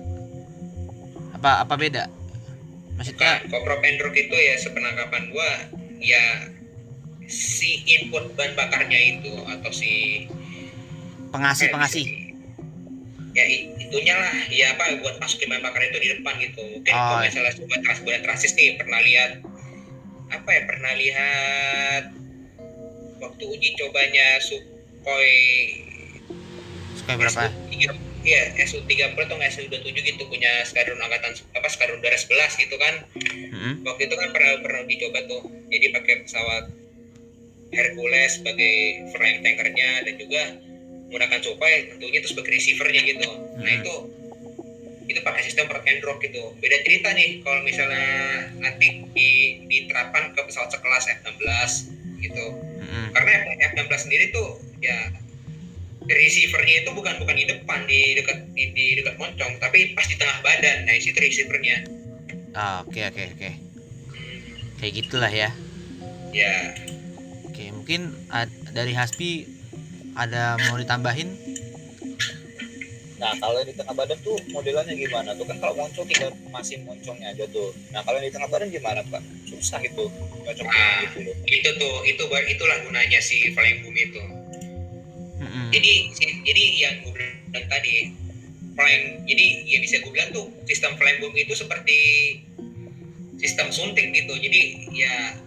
Apa 1.38 1.62
apa 1.62 1.78
beda? 1.78 2.10
Maksudnya 2.98 3.46
kalau 3.46 3.62
prop 3.62 3.86
and 3.86 4.02
drop 4.02 4.16
itu 4.18 4.34
ya 4.34 4.56
sepenangkapan 4.58 5.30
gua 5.30 5.50
ya 6.02 6.57
si 7.28 7.84
input 7.86 8.34
bahan 8.40 8.56
bakarnya 8.56 9.20
itu 9.20 9.34
atau 9.44 9.72
si 9.72 10.26
pengasih 11.30 11.68
pengasih 11.70 12.06
ya 13.36 13.46
itunya 13.78 14.16
lah 14.18 14.34
ya 14.50 14.74
apa 14.74 14.98
buat 15.04 15.22
masukin 15.22 15.52
bahan 15.52 15.62
bakar 15.62 15.84
itu 15.86 16.00
di 16.02 16.10
depan 16.18 16.34
gitu 16.42 16.64
mungkin 16.74 16.94
oh, 16.96 16.98
kalau 16.98 17.22
iya. 17.22 17.28
misalnya 17.30 17.54
sobat 17.54 17.80
trans 17.86 18.00
buat 18.02 18.22
transis 18.26 18.56
nih 18.58 18.80
pernah 18.80 19.00
lihat 19.04 19.32
apa 20.34 20.50
ya 20.50 20.62
pernah 20.66 20.92
lihat 20.98 22.04
waktu 23.22 23.44
uji 23.46 23.70
cobanya 23.78 24.28
Sukhoi 24.42 25.38
Sukhoi 26.98 27.16
berapa? 27.16 27.54
Iya, 28.28 28.60
SU-30 28.60 29.16
atau 29.16 29.40
SU-27 29.40 30.04
gitu 30.04 30.28
punya 30.28 30.52
skadron 30.68 31.00
angkatan 31.00 31.32
apa 31.56 31.68
skadron 31.72 32.04
udara 32.04 32.20
11 32.20 32.60
gitu 32.60 32.76
kan. 32.76 33.08
Mm-hmm. 33.16 33.88
Waktu 33.88 34.12
itu 34.12 34.16
kan 34.20 34.36
pernah 34.36 34.60
pernah 34.60 34.84
dicoba 34.84 35.20
tuh. 35.32 35.48
Jadi 35.72 35.96
pakai 35.96 36.28
pesawat 36.28 36.68
Hercules 37.72 38.40
sebagai 38.40 38.76
flying 39.12 39.44
tankernya 39.44 40.08
dan 40.08 40.14
juga 40.16 40.44
menggunakan 41.08 41.40
Sukhoi 41.40 41.76
tentunya 41.92 42.20
itu 42.20 42.30
sebagai 42.32 42.52
receivernya 42.52 43.02
gitu. 43.08 43.30
Hmm. 43.32 43.64
Nah 43.64 43.72
itu 43.80 43.96
itu 45.08 45.20
pakai 45.24 45.42
sistem 45.48 45.72
per 45.72 45.80
and 45.88 46.04
drop 46.04 46.20
gitu. 46.20 46.52
Beda 46.60 46.84
cerita 46.84 47.16
nih 47.16 47.40
kalau 47.44 47.64
misalnya 47.64 48.08
nanti 48.60 49.08
di, 49.16 49.30
diterapkan 49.68 50.36
ke 50.36 50.42
pesawat 50.44 50.68
sekelas 50.76 51.04
F-16 51.24 51.72
gitu. 52.28 52.46
Hmm. 52.84 53.08
Karena 53.16 53.32
F-16 53.72 54.00
sendiri 54.04 54.36
tuh 54.36 54.60
ya 54.84 55.16
receivernya 56.08 56.88
itu 56.88 56.92
bukan 56.96 57.20
bukan 57.20 57.36
di 57.36 57.46
depan 57.48 57.84
di 57.84 58.16
dekat 58.16 58.38
di, 58.56 58.64
di 58.72 58.86
dekat 59.00 59.16
moncong 59.20 59.60
tapi 59.64 59.96
pas 59.96 60.08
di 60.08 60.16
tengah 60.20 60.40
badan. 60.44 60.88
Nah, 60.88 60.96
itu 60.96 61.16
receivernya. 61.16 61.88
Ah, 62.52 62.84
oke 62.84 63.00
oke 63.00 63.24
oke. 63.36 63.50
Kayak 64.84 64.94
gitulah 65.04 65.32
ya. 65.32 65.50
Ya 66.36 66.76
Oke, 67.58 67.74
mungkin 67.74 68.14
ad, 68.30 68.54
dari 68.70 68.94
Hasbi 68.94 69.50
ada 70.14 70.62
mau 70.70 70.78
ditambahin? 70.78 71.26
Nah, 73.18 73.34
kalau 73.42 73.66
di 73.66 73.74
tengah 73.74 73.98
badan 73.98 74.14
tuh 74.22 74.38
modelannya 74.54 74.94
gimana? 74.94 75.34
Tuh 75.34 75.42
kan 75.50 75.58
kalau 75.58 75.74
moncong 75.74 76.06
tinggal 76.06 76.30
masih 76.54 76.86
moncongnya 76.86 77.34
aja 77.34 77.50
tuh. 77.50 77.74
Nah, 77.90 78.06
kalau 78.06 78.22
di 78.22 78.30
tengah 78.30 78.46
badan 78.54 78.70
gimana, 78.70 79.02
Pak? 79.10 79.26
Susah 79.50 79.82
itu 79.82 80.06
cocok 80.46 80.66
nah, 80.70 81.02
gitu 81.10 81.26
loh. 81.26 81.36
Itu 81.50 81.70
tuh, 81.82 81.96
itu 82.06 82.24
itulah 82.30 82.78
gunanya 82.86 83.18
si 83.26 83.50
flying 83.50 83.82
boom 83.82 83.98
itu. 83.98 84.22
Mm-hmm. 85.42 85.68
Jadi 85.74 85.94
jadi 86.46 86.64
yang 86.78 86.94
gue 87.10 87.14
bilang 87.18 87.66
tadi 87.74 88.14
flying 88.78 89.26
jadi 89.26 89.46
ya 89.66 89.78
bisa 89.82 89.98
gue 90.06 90.14
bilang 90.14 90.30
tuh 90.30 90.46
sistem 90.70 90.94
flying 90.94 91.26
boom 91.26 91.34
itu 91.34 91.58
seperti 91.58 91.98
sistem 93.42 93.74
suntik 93.74 94.14
gitu. 94.14 94.38
Jadi 94.38 94.94
ya 94.94 95.42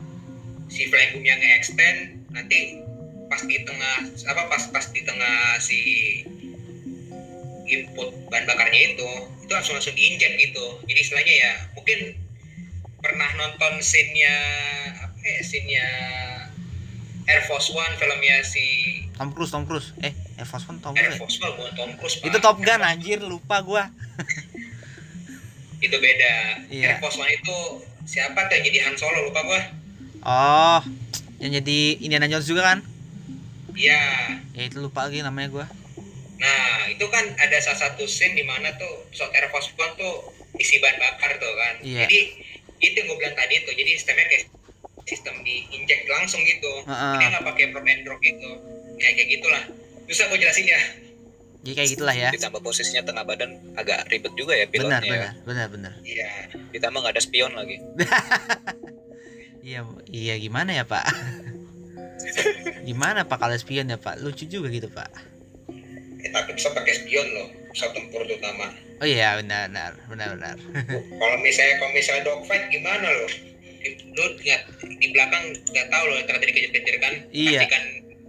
si 0.70 0.86
flying 0.86 1.18
boom 1.18 1.26
yang 1.26 1.42
extend 1.58 2.22
nanti 2.30 2.78
pas 3.26 3.42
di 3.42 3.58
tengah 3.66 3.96
apa 4.26 4.42
pas 4.46 4.62
pas 4.70 4.86
di 4.90 5.02
tengah 5.02 5.58
si 5.58 5.80
input 7.70 8.10
bahan 8.30 8.46
bakarnya 8.46 8.94
itu 8.94 9.10
itu 9.46 9.52
langsung 9.54 9.74
langsung 9.78 9.94
diinjek 9.94 10.34
gitu. 10.38 10.66
Jadi 10.86 10.98
istilahnya 11.02 11.34
ya 11.34 11.52
mungkin 11.78 11.98
pernah 12.98 13.30
nonton 13.38 13.78
scene-nya 13.82 14.34
apa 14.98 15.18
ya 15.22 15.42
scene-nya 15.42 15.86
Air 17.30 17.46
Force 17.46 17.70
One 17.70 17.94
filmnya 17.94 18.42
si 18.42 18.66
Tom 19.14 19.30
Cruise 19.30 19.54
Tom 19.54 19.66
Cruise. 19.66 19.94
Eh 20.02 20.14
Air 20.38 20.48
Force 20.50 20.66
One 20.66 20.82
Tom 20.82 20.94
Cruise 20.98 21.14
Air 21.14 21.22
Force 21.22 21.38
One 21.38 21.54
bukan 21.54 21.72
Tom 21.78 21.90
Cruise 21.98 22.18
itu 22.18 22.38
Top 22.42 22.58
Gun 22.58 22.82
anjir 22.82 23.22
lupa 23.22 23.62
gua. 23.62 23.90
Itu 25.80 25.96
beda. 25.96 26.66
Yeah. 26.68 26.92
Air 26.92 26.98
Force 27.00 27.16
One 27.16 27.30
itu 27.32 27.56
siapa 28.04 28.50
tuh 28.50 28.58
yang 28.58 28.64
jadi 28.68 28.78
Han 28.90 28.96
Solo 29.00 29.30
lupa 29.30 29.40
gua 29.46 29.79
Oh, 30.20 30.80
yang 31.40 31.52
jadi 31.56 31.80
Indiana 32.04 32.28
Jones 32.28 32.44
juga 32.44 32.62
kan? 32.64 32.78
Iya. 33.72 34.02
Ya 34.52 34.62
itu 34.68 34.76
lupa 34.80 35.08
lagi 35.08 35.24
namanya 35.24 35.48
gua. 35.48 35.66
Nah, 36.40 36.88
itu 36.88 37.04
kan 37.12 37.24
ada 37.36 37.56
salah 37.60 37.88
satu 37.88 38.04
scene 38.08 38.36
di 38.36 38.44
mana 38.44 38.72
tuh 38.76 39.08
pesawat 39.12 39.32
Air 39.36 39.48
Force 39.52 39.72
One 39.76 39.92
tuh 39.96 40.32
isi 40.56 40.80
bahan 40.80 40.96
bakar 40.96 41.36
tuh 41.36 41.52
kan. 41.52 41.74
Iya. 41.84 42.08
Jadi 42.08 42.20
itu 42.80 42.96
yang 42.96 43.12
gue 43.12 43.18
bilang 43.20 43.36
tadi 43.36 43.60
tuh, 43.64 43.76
jadi 43.76 43.90
sistemnya 43.96 44.26
kayak 44.28 44.44
sistem 45.04 45.34
diinjek 45.44 46.08
langsung 46.08 46.40
gitu. 46.44 46.72
Uh 46.88 46.92
-uh. 46.92 47.16
Dia 47.20 47.28
nggak 47.36 47.44
pakai 47.44 47.64
prop 47.72 47.84
and 47.84 48.04
drop 48.04 48.20
gitu. 48.24 48.50
Ya 49.00 49.12
kayak 49.16 49.28
gitulah. 49.40 49.62
Bisa 50.08 50.28
gue 50.32 50.38
jelasin 50.40 50.64
ya. 50.64 50.80
Jadi 51.60 51.74
kayak 51.76 51.90
gitulah 51.92 52.14
ya. 52.16 52.30
Ditambah 52.32 52.60
posisinya 52.64 53.04
tengah 53.04 53.24
badan 53.28 53.60
agak 53.76 54.08
ribet 54.08 54.32
juga 54.32 54.56
ya 54.56 54.64
pilotnya. 54.64 55.00
Benar, 55.00 55.04
ya. 55.04 55.12
benar, 55.12 55.32
benar, 55.44 55.66
benar. 55.68 55.92
Iya. 56.04 56.32
Ditambah 56.72 56.98
nggak 57.04 57.14
ada 57.16 57.22
spion 57.24 57.52
lagi. 57.52 57.76
Iya, 59.60 59.84
iya 60.08 60.34
gimana 60.40 60.72
ya 60.72 60.84
Pak? 60.88 61.04
gimana 62.88 63.28
Pak 63.28 63.38
kalau 63.40 63.56
spion 63.56 63.92
ya 63.92 64.00
Pak? 64.00 64.24
Lucu 64.24 64.48
juga 64.48 64.72
gitu 64.72 64.88
Pak. 64.88 65.10
Eh, 66.20 66.30
tapi 66.32 66.52
bisa 66.56 66.72
pakai 66.72 66.92
spion 66.96 67.26
loh, 67.36 67.48
pesawat 67.72 67.92
tempur 67.96 68.24
terutama. 68.24 68.72
Oh 69.00 69.08
iya 69.08 69.36
benar 69.40 69.72
benar 69.72 69.92
benar 70.08 70.28
benar. 70.36 70.56
kalau 71.20 71.36
misalnya 71.40 71.74
kalau 71.80 71.92
misalnya 71.96 72.22
dogfight 72.28 72.64
gimana 72.68 73.08
loh? 73.08 73.30
Lu 74.12 74.24
lihat 74.44 74.62
di 74.84 75.06
belakang 75.12 75.44
nggak 75.72 75.86
tahu 75.88 76.04
loh 76.08 76.20
ternyata 76.28 76.44
dikejar-kejar 76.44 76.96
kan? 77.00 77.14
Iya. 77.32 77.60
Kan 77.68 77.84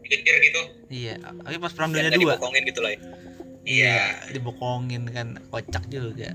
dikejar 0.08 0.36
gitu. 0.40 0.62
Iya. 0.88 1.16
Oke 1.48 1.58
pas 1.60 1.72
perang 1.76 1.92
dunia 1.92 2.12
dua. 2.16 2.36
Dibokongin 2.36 2.64
gitu 2.68 2.80
lah. 2.84 2.92
Ya. 2.92 3.00
Iya, 3.62 4.04
dibokongin 4.34 5.04
kan 5.14 5.28
kocak 5.54 5.86
juga 5.92 6.34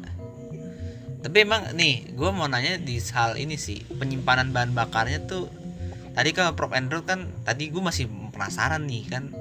tapi 1.27 1.43
emang 1.43 1.75
nih 1.75 2.15
gue 2.15 2.31
mau 2.31 2.47
nanya 2.47 2.79
di 2.79 3.03
hal 3.11 3.35
ini 3.35 3.59
sih 3.59 3.83
penyimpanan 3.99 4.55
bahan 4.55 4.79
bakarnya 4.79 5.27
tuh 5.27 5.51
tadi 6.15 6.31
kan 6.31 6.55
Prof. 6.55 6.71
Andrew 6.71 7.03
kan 7.03 7.27
tadi 7.43 7.75
gue 7.75 7.83
masih 7.83 8.07
penasaran 8.31 8.87
nih 8.87 9.03
kan 9.11 9.35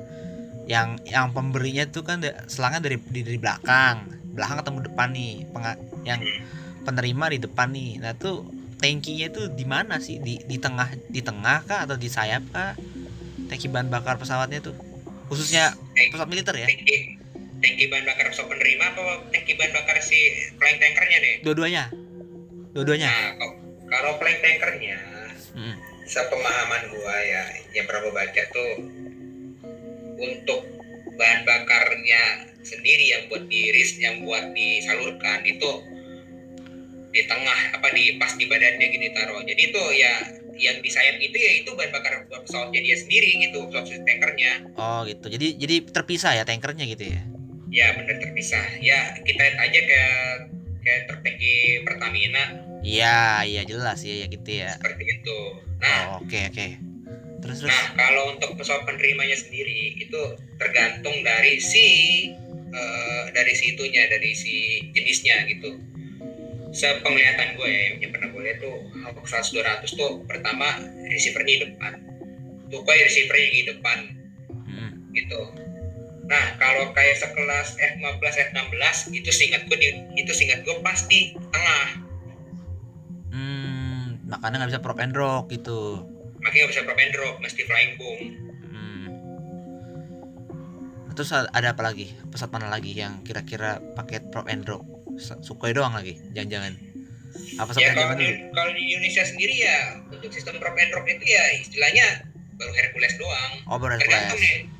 yang 0.65 0.97
yang 1.05 1.29
pemberinya 1.29 1.85
tuh 1.85 2.01
kan 2.01 2.25
selangnya 2.49 2.89
dari 2.89 2.97
dari 2.97 3.37
belakang 3.37 4.09
belakang 4.33 4.57
ketemu 4.65 4.79
depan 4.91 5.07
nih 5.13 5.33
penga, 5.53 5.71
yang 6.03 6.19
penerima 6.83 7.25
di 7.31 7.39
depan 7.45 7.67
nih. 7.71 7.91
Nah 8.01 8.17
tuh 8.17 8.49
tankinya 8.81 9.29
tuh 9.31 9.45
di 9.53 9.63
mana 9.63 10.01
sih? 10.01 10.17
Di 10.19 10.41
di 10.43 10.57
tengah 10.57 10.89
di 11.07 11.21
tengah 11.21 11.63
kah 11.63 11.85
atau 11.87 11.95
di 11.95 12.09
sayap 12.11 12.43
kah? 12.49 12.73
Tangki 13.45 13.69
bahan 13.69 13.93
bakar 13.93 14.17
pesawatnya 14.17 14.59
tuh 14.59 14.73
khususnya 15.29 15.77
pesawat 16.11 16.29
militer 16.29 16.55
ya 16.57 16.67
tangki 17.65 17.89
bahan 17.89 18.05
bakar 18.05 18.29
pesawat 18.29 18.49
penerima 18.53 18.83
apa 18.93 19.01
tangki 19.33 19.57
bahan 19.57 19.73
bakar 19.73 19.97
si 20.05 20.19
flying 20.61 20.77
tankernya 20.77 21.17
nih 21.17 21.35
dua-duanya. 21.41 21.83
Dua-duanya. 22.77 23.09
Nah 23.09 23.49
kalau 23.89 24.21
flying 24.21 24.41
tankernya 24.45 24.97
hmm. 25.57 25.75
sepemahaman 26.05 26.93
gua 26.93 27.15
ya 27.25 27.43
yang 27.73 27.89
pernah 27.89 28.13
baca 28.13 28.41
tuh 28.53 28.73
untuk 30.21 30.61
bahan 31.17 31.41
bakarnya 31.41 32.21
sendiri 32.61 33.17
yang 33.17 33.21
buat 33.33 33.49
diiris 33.49 33.97
yang 33.97 34.21
buat 34.21 34.53
disalurkan 34.53 35.41
itu 35.49 35.71
di 37.15 37.23
tengah 37.25 37.79
apa 37.79 37.87
di 37.95 38.19
pas 38.21 38.29
di 38.37 38.45
badannya 38.45 38.87
gini 38.93 39.09
taruh. 39.09 39.41
Jadi 39.41 39.61
itu 39.73 39.83
ya 39.97 40.13
yang 40.55 40.77
di 40.85 40.87
sayap 40.93 41.17
itu 41.17 41.33
ya 41.33 41.51
itu 41.65 41.69
bahan 41.73 41.89
bakar 41.89 42.29
pesawatnya 42.29 42.79
dia 42.85 42.95
sendiri 43.01 43.41
gitu 43.41 43.65
pesawat 43.73 44.05
tankernya. 44.05 44.51
Oh 44.77 45.01
gitu. 45.09 45.33
Jadi 45.33 45.57
jadi 45.57 45.75
terpisah 45.89 46.37
ya 46.37 46.45
tankernya 46.45 46.85
gitu 46.85 47.09
ya 47.09 47.34
ya 47.75 47.91
benar 47.99 48.15
terpisah. 48.23 48.79
Ya 48.79 49.19
kita 49.27 49.41
lihat 49.43 49.57
aja 49.59 49.79
kayak 49.83 50.19
kayak 50.79 51.01
tertangki 51.11 51.83
Pertamina. 51.83 52.43
Iya 52.79 53.43
iya 53.43 53.61
jelas 53.67 53.99
ya 54.07 54.23
ya 54.23 54.27
gitu 54.31 54.49
ya. 54.63 54.71
Seperti 54.79 55.03
itu. 55.19 55.39
Nah 55.83 55.99
oke 55.99 56.07
oh, 56.07 56.17
oke 56.23 56.31
okay, 56.31 56.43
okay. 56.47 56.69
terus 57.43 57.61
terus? 57.61 57.69
nah 57.69 57.83
kalau 57.99 58.31
untuk 58.31 58.55
pesawat 58.55 58.87
penerimanya 58.87 59.35
sendiri 59.35 59.99
itu 59.99 60.21
tergantung 60.55 61.19
dari 61.21 61.59
si 61.59 61.87
uh, 62.71 63.23
dari 63.35 63.53
si 63.53 63.75
itunya 63.75 64.07
dari 64.07 64.31
si 64.31 64.55
jenisnya 64.95 65.43
gitu. 65.51 65.75
Sepenglihatan 66.71 67.55
gue 67.55 67.69
ya 67.71 67.83
yang 67.99 68.11
pernah 68.11 68.31
gue 68.31 68.41
lihat 68.43 68.59
tuh 68.59 68.75
Hawk 69.03 69.23
100 69.23 69.51
200 69.51 69.99
tuh 69.99 70.11
pertama 70.27 70.79
receivernya 71.11 71.51
di 71.51 71.61
depan. 71.71 71.93
Tuh 72.71 72.81
kayak 72.87 73.03
receivernya 73.11 73.49
di 73.51 73.63
depan. 73.67 73.99
Hmm. 74.65 74.91
gitu 75.15 75.64
nah 76.25 76.57
kalau 76.57 76.89
kayak 76.97 77.21
sekelas 77.21 77.77
F15 77.77 78.33
F16 78.49 78.95
itu 79.13 79.29
singkat 79.29 79.61
gue 79.69 79.77
di, 79.77 79.89
itu 80.17 80.31
singkat 80.33 80.65
gue 80.65 80.75
pasti 80.81 81.37
tengah. 81.53 81.87
Hmm 83.29 83.75
makanya 84.25 84.65
nggak 84.65 84.71
bisa 84.73 84.81
prop 84.81 84.99
and 85.01 85.13
rock 85.13 85.45
gitu. 85.53 86.01
Makanya 86.41 86.61
nggak 86.65 86.73
bisa 86.73 86.83
prop 86.85 86.99
and 86.99 87.15
rock 87.17 87.35
mesti 87.41 87.61
flying 87.65 87.93
boom 88.01 88.21
hmm. 88.73 89.07
terus 91.13 91.29
ada 91.31 91.67
apa 91.71 91.81
lagi? 91.85 92.11
Pesawat 92.33 92.51
mana 92.51 92.67
lagi 92.73 92.91
yang 92.97 93.21
kira-kira 93.21 93.79
paket 93.93 94.33
prop 94.33 94.49
and 94.49 94.65
drop 94.65 94.83
Sukhoi 95.15 95.71
doang 95.71 95.95
lagi 95.95 96.19
jangan-jangan. 96.35 96.75
Apa 97.59 97.71
ya, 97.75 97.91
kalau 97.91 98.15
di, 98.15 98.47
kalau 98.55 98.71
di 98.71 98.83
Indonesia 98.95 99.23
sendiri 99.27 99.55
ya 99.59 100.01
untuk 100.07 100.31
sistem 100.31 100.59
prop 100.59 100.75
and 100.75 100.89
drop 100.91 101.05
itu 101.07 101.23
ya 101.23 101.43
istilahnya 101.61 102.27
baru 102.55 102.71
Hercules 102.73 103.13
doang. 103.19 103.51
Oh 103.67 103.77
baru 103.77 103.99
Hercules. 103.99 104.09
tergantung 104.09 104.41
nih 104.41 104.74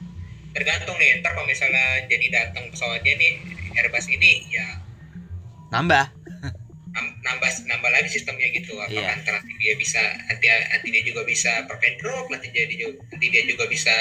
tergantung 0.56 0.96
nih 0.96 1.20
ntar 1.20 1.36
kalau 1.36 1.44
misalnya 1.44 2.08
jadi 2.08 2.26
datang 2.32 2.72
pesawatnya 2.72 3.14
nih 3.20 3.34
Airbus 3.76 4.08
ini 4.08 4.48
ya 4.48 4.80
nambah. 5.76 6.08
Nambah 6.96 7.52
nambah 7.68 7.92
lagi 7.92 8.08
sistemnya 8.08 8.48
gitu. 8.56 8.80
Apakah 8.80 8.96
yeah. 8.96 9.20
nanti 9.20 9.54
dia 9.60 9.76
bisa 9.76 10.00
nanti 10.32 10.48
nanti 10.48 10.88
dia 10.96 11.04
juga 11.04 11.28
bisa 11.28 11.68
and 11.68 11.98
drop 12.00 12.32
nanti 12.32 12.48
dia 12.56 12.72
nanti 12.72 13.28
dia 13.28 13.44
juga 13.44 13.68
bisa 13.68 13.92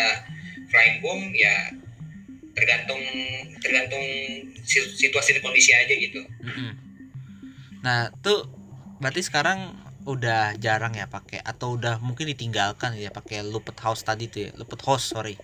flying 0.70 1.02
boom 1.02 1.34
ya 1.34 1.74
tergantung 2.54 3.02
tergantung 3.58 4.04
situasi 4.94 5.34
dan 5.34 5.42
kondisi 5.42 5.74
aja 5.74 5.90
gitu. 5.90 6.22
Nah 7.82 8.14
tuh 8.22 8.46
berarti 9.02 9.26
sekarang 9.26 9.74
udah 10.06 10.54
jarang 10.62 10.94
ya 10.94 11.10
pakai 11.10 11.42
atau 11.42 11.74
udah 11.74 11.98
mungkin 11.98 12.30
ditinggalkan 12.30 12.94
ya 12.94 13.10
pakai 13.10 13.42
looped 13.42 13.74
house 13.82 14.06
tadi 14.06 14.30
tuh 14.30 14.40
ya? 14.46 14.50
Looped 14.54 14.86
house 14.86 15.10
sorry 15.10 15.34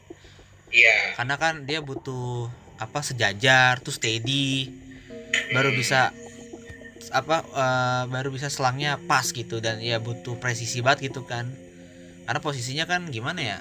iya. 0.70 1.14
Karena 1.18 1.36
kan 1.36 1.66
dia 1.68 1.82
butuh 1.82 2.48
apa 2.80 3.04
sejajar 3.04 3.78
tuh 3.84 3.94
steady. 3.94 4.72
Baru 5.54 5.70
bisa 5.74 6.10
apa 7.10 7.42
uh, 7.42 8.04
baru 8.06 8.30
bisa 8.30 8.46
selangnya 8.46 9.02
pas 9.10 9.26
gitu 9.34 9.58
dan 9.58 9.82
ya 9.82 9.98
butuh 9.98 10.38
presisi 10.38 10.80
banget 10.80 11.12
gitu 11.12 11.26
kan. 11.26 11.50
Karena 12.26 12.40
posisinya 12.42 12.86
kan 12.86 13.10
gimana 13.10 13.40
ya 13.42 13.58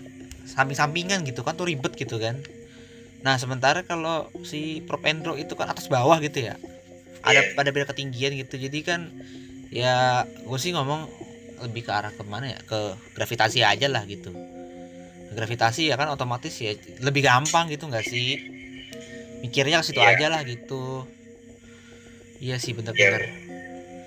samping-sampingan 0.50 1.26
gitu 1.26 1.42
kan 1.42 1.58
tuh 1.58 1.70
ribet 1.70 1.98
gitu 1.98 2.18
kan. 2.22 2.42
Nah 3.26 3.36
sementara 3.36 3.84
kalau 3.84 4.30
si 4.46 4.82
propendro 4.86 5.36
itu 5.36 5.54
kan 5.58 5.70
atas 5.70 5.90
bawah 5.90 6.18
gitu 6.22 6.46
ya. 6.46 6.56
Ada 7.26 7.42
yeah. 7.44 7.56
pada 7.58 7.70
beda 7.74 7.90
ketinggian 7.90 8.38
gitu. 8.38 8.56
Jadi 8.56 8.80
kan 8.86 9.10
ya 9.70 10.26
gue 10.26 10.60
sih 10.62 10.74
ngomong 10.74 11.06
lebih 11.62 11.86
ke 11.86 11.92
arah 11.92 12.10
ke 12.14 12.24
mana 12.24 12.56
ya 12.56 12.60
ke 12.64 12.96
gravitasi 13.14 13.62
aja 13.62 13.86
lah 13.92 14.08
gitu 14.08 14.32
gravitasi 15.34 15.94
ya 15.94 15.96
kan 15.96 16.10
otomatis 16.10 16.54
ya 16.58 16.74
lebih 17.02 17.26
gampang 17.26 17.70
gitu 17.70 17.86
nggak 17.86 18.06
sih 18.06 18.42
mikirnya 19.46 19.80
ke 19.82 19.94
situ 19.94 20.02
yeah. 20.02 20.14
aja 20.16 20.26
lah 20.32 20.42
gitu 20.44 21.06
iya 22.40 22.56
sih 22.58 22.74
bener-bener 22.74 23.30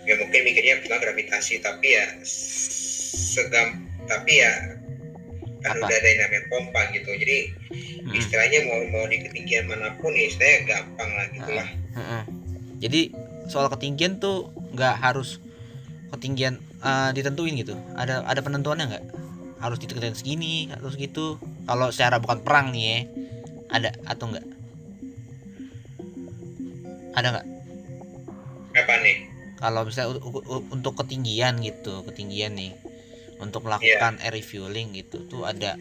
ya, 0.04 0.12
ya 0.12 0.14
mungkin 0.18 0.40
mikirnya 0.44 0.82
bukan 0.82 0.98
gravitasi 0.98 1.62
tapi 1.62 1.94
ya 1.94 2.06
segam 2.26 3.86
tapi 4.10 4.42
ya 4.42 4.52
kan 5.62 5.78
Apa? 5.78 5.86
udah 5.86 5.96
ada 5.96 6.08
yang 6.10 6.20
namanya 6.26 6.42
pompa 6.50 6.80
gitu 6.90 7.10
jadi 7.14 7.38
hmm. 7.70 8.18
istilahnya 8.18 8.58
mau 8.66 8.82
mau 8.90 9.04
di 9.06 9.22
ketinggian 9.22 9.70
mana 9.70 9.94
pun 10.02 10.10
ya 10.10 10.26
istilahnya 10.26 10.60
gampang 10.66 11.10
lah 11.14 11.26
gitulah 11.30 11.68
hmm. 11.94 12.02
hmm. 12.02 12.22
jadi 12.82 13.00
soal 13.46 13.70
ketinggian 13.70 14.18
tuh 14.18 14.50
nggak 14.74 14.98
harus 14.98 15.38
ketinggian 16.10 16.58
uh, 16.82 17.14
ditentuin 17.14 17.54
gitu 17.54 17.78
ada 17.94 18.26
ada 18.26 18.40
penentuannya 18.42 18.90
nggak 18.90 19.04
harus 19.62 19.78
di 19.78 19.86
ketinggian 19.86 20.18
segini 20.18 20.56
atau 20.74 20.90
segitu 20.90 21.38
kalau 21.64 21.94
secara 21.94 22.18
bukan 22.18 22.42
perang 22.42 22.74
nih 22.74 22.84
ya 22.84 22.98
ada 23.72 23.90
atau 24.04 24.26
enggak 24.28 24.44
ada 27.12 27.28
nggak? 27.38 27.46
Apa 28.72 28.94
nih? 29.04 29.16
Kalau 29.60 29.86
misalnya 29.86 30.18
untuk 30.72 30.92
ketinggian 31.04 31.60
gitu 31.62 32.02
ketinggian 32.08 32.56
nih 32.56 32.72
untuk 33.38 33.66
melakukan 33.66 34.18
yeah. 34.18 34.24
air 34.24 34.34
refueling 34.34 34.96
gitu 34.96 35.26
tuh 35.28 35.44
ada 35.46 35.76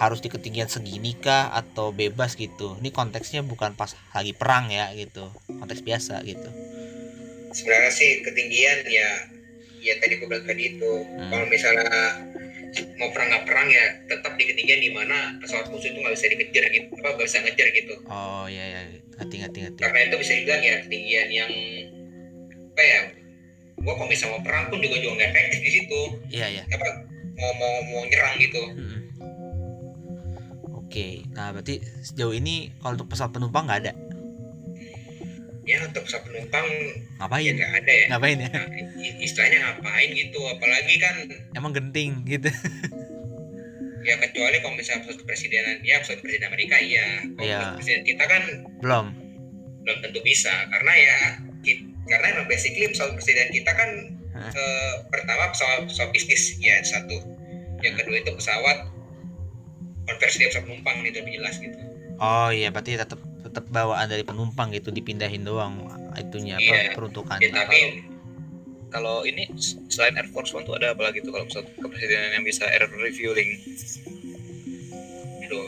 harus 0.00 0.24
di 0.24 0.32
ketinggian 0.32 0.70
segini 0.72 1.12
kah 1.18 1.52
atau 1.52 1.92
bebas 1.92 2.38
gitu? 2.38 2.78
Ini 2.80 2.94
konteksnya 2.94 3.44
bukan 3.44 3.76
pas 3.76 3.92
lagi 4.16 4.32
perang 4.32 4.72
ya 4.72 4.94
gitu 4.96 5.28
konteks 5.50 5.84
biasa 5.84 6.24
gitu. 6.24 6.48
Sebenarnya 7.52 7.92
sih 7.92 8.24
ketinggian 8.24 8.88
ya 8.88 9.08
ya 9.82 9.98
tadi 9.98 10.22
gue 10.22 10.28
bilang 10.30 10.46
tadi 10.46 10.78
itu. 10.78 10.92
Hmm. 11.18 11.28
kalau 11.28 11.46
misalnya 11.50 11.90
mau 12.96 13.08
perang 13.12 13.28
nggak 13.28 13.44
perang 13.44 13.68
ya 13.68 13.84
tetap 14.08 14.32
di 14.40 14.44
ketinggian 14.48 14.80
di 14.80 14.90
mana 14.92 15.36
pesawat 15.44 15.68
musuh 15.68 15.92
itu 15.92 15.98
nggak 16.00 16.14
bisa 16.16 16.26
dikejar 16.32 16.64
gitu 16.72 16.88
apa 16.96 17.08
nggak 17.16 17.28
bisa 17.28 17.38
ngejar 17.44 17.68
gitu. 17.76 17.94
Oh 18.08 18.44
iya 18.48 18.64
iya 18.64 18.80
hati 19.20 19.36
hati 19.44 19.58
hati 19.68 19.80
karena 19.80 20.08
itu 20.08 20.16
bisa 20.16 20.32
dibilang 20.40 20.62
ya 20.64 20.76
ketinggian 20.88 21.28
yang 21.28 21.52
apa 22.72 22.82
ya 22.82 23.00
gua 23.82 23.92
kalau 23.98 24.08
misalnya 24.08 24.38
mau 24.38 24.42
perang 24.46 24.64
pun 24.72 24.78
juga 24.80 24.96
juga 25.02 25.12
nggak 25.20 25.28
efektif 25.36 25.60
di 25.60 25.70
situ. 25.70 26.00
Iya 26.32 26.46
iya. 26.48 26.62
Apa 26.72 26.88
mau 27.36 27.52
mau 27.60 27.74
mau 27.92 28.02
nyerang 28.08 28.34
gitu. 28.40 28.62
Hmm. 28.72 29.00
oke 30.92 31.24
nah 31.32 31.48
berarti 31.56 31.80
sejauh 32.04 32.36
ini 32.36 32.68
kalau 32.84 33.00
untuk 33.00 33.16
pesawat 33.16 33.32
penumpang 33.32 33.64
nggak 33.64 33.80
ada 33.88 33.92
ya 35.62 35.78
untuk 35.86 36.02
penumpang 36.06 36.66
ngapain? 37.22 37.46
ya 37.46 37.52
nggak 37.54 37.72
ada 37.82 37.92
ya. 37.92 38.06
Ngapain 38.10 38.38
ya? 38.38 38.50
Nah, 38.50 38.66
istilahnya 39.22 39.58
ngapain 39.62 40.08
gitu 40.10 40.40
apalagi 40.50 40.94
kan 40.98 41.14
emang 41.54 41.72
genting 41.74 42.26
gitu. 42.26 42.50
Ya 44.02 44.18
kecuali 44.18 44.58
kalau 44.58 44.74
misalnya 44.74 45.06
pesawat 45.06 45.22
kepresidenan 45.22 45.78
ya 45.86 46.02
pesawat 46.02 46.26
presiden 46.26 46.50
Amerika 46.50 46.74
iya. 46.74 47.22
Kalau 47.38 47.46
ya. 47.46 47.78
presiden 47.78 48.02
kita 48.02 48.24
kan 48.26 48.42
belum. 48.82 49.06
Belum 49.86 49.98
tentu 50.02 50.18
bisa 50.26 50.50
karena 50.74 50.92
ya 50.98 51.18
karena 52.10 52.26
emang 52.34 52.50
basically 52.50 52.90
pesawat 52.90 53.14
presiden 53.14 53.54
kita 53.54 53.70
kan 53.70 53.90
eh, 54.34 54.94
pertama 55.06 55.54
pesawat 55.54 55.86
pesawat 55.86 56.10
bisnis 56.10 56.58
ya 56.58 56.82
satu. 56.82 57.14
Yang 57.86 58.02
kedua 58.02 58.16
itu 58.26 58.30
pesawat 58.42 58.78
konversi 60.10 60.36
dari 60.42 60.50
pesawat 60.50 60.66
penumpang 60.66 60.96
itu 61.06 61.18
lebih 61.22 61.34
jelas 61.38 61.54
gitu. 61.62 61.78
Oh 62.18 62.50
iya 62.50 62.74
berarti 62.74 62.98
tetap 62.98 63.22
tetap 63.42 63.66
bawaan 63.68 64.06
dari 64.06 64.22
penumpang 64.22 64.70
gitu 64.70 64.94
dipindahin 64.94 65.42
doang 65.42 65.82
itunya 66.14 66.56
iya, 66.60 66.94
peruntukannya. 66.94 67.50
Ya, 67.50 67.66
tapi 67.66 68.06
kalau 68.92 69.24
ini 69.24 69.48
selain 69.88 70.14
Air 70.20 70.28
Force 70.30 70.52
One 70.52 70.68
tuh 70.68 70.76
ada 70.76 70.92
apa 70.92 71.10
lagi 71.10 71.24
tuh 71.24 71.32
kalau 71.32 71.48
pesawat 71.48 71.66
kepresidenan 71.80 72.36
yang 72.36 72.44
bisa 72.44 72.68
air 72.68 72.84
refueling 72.84 73.56
Aduh, 75.48 75.64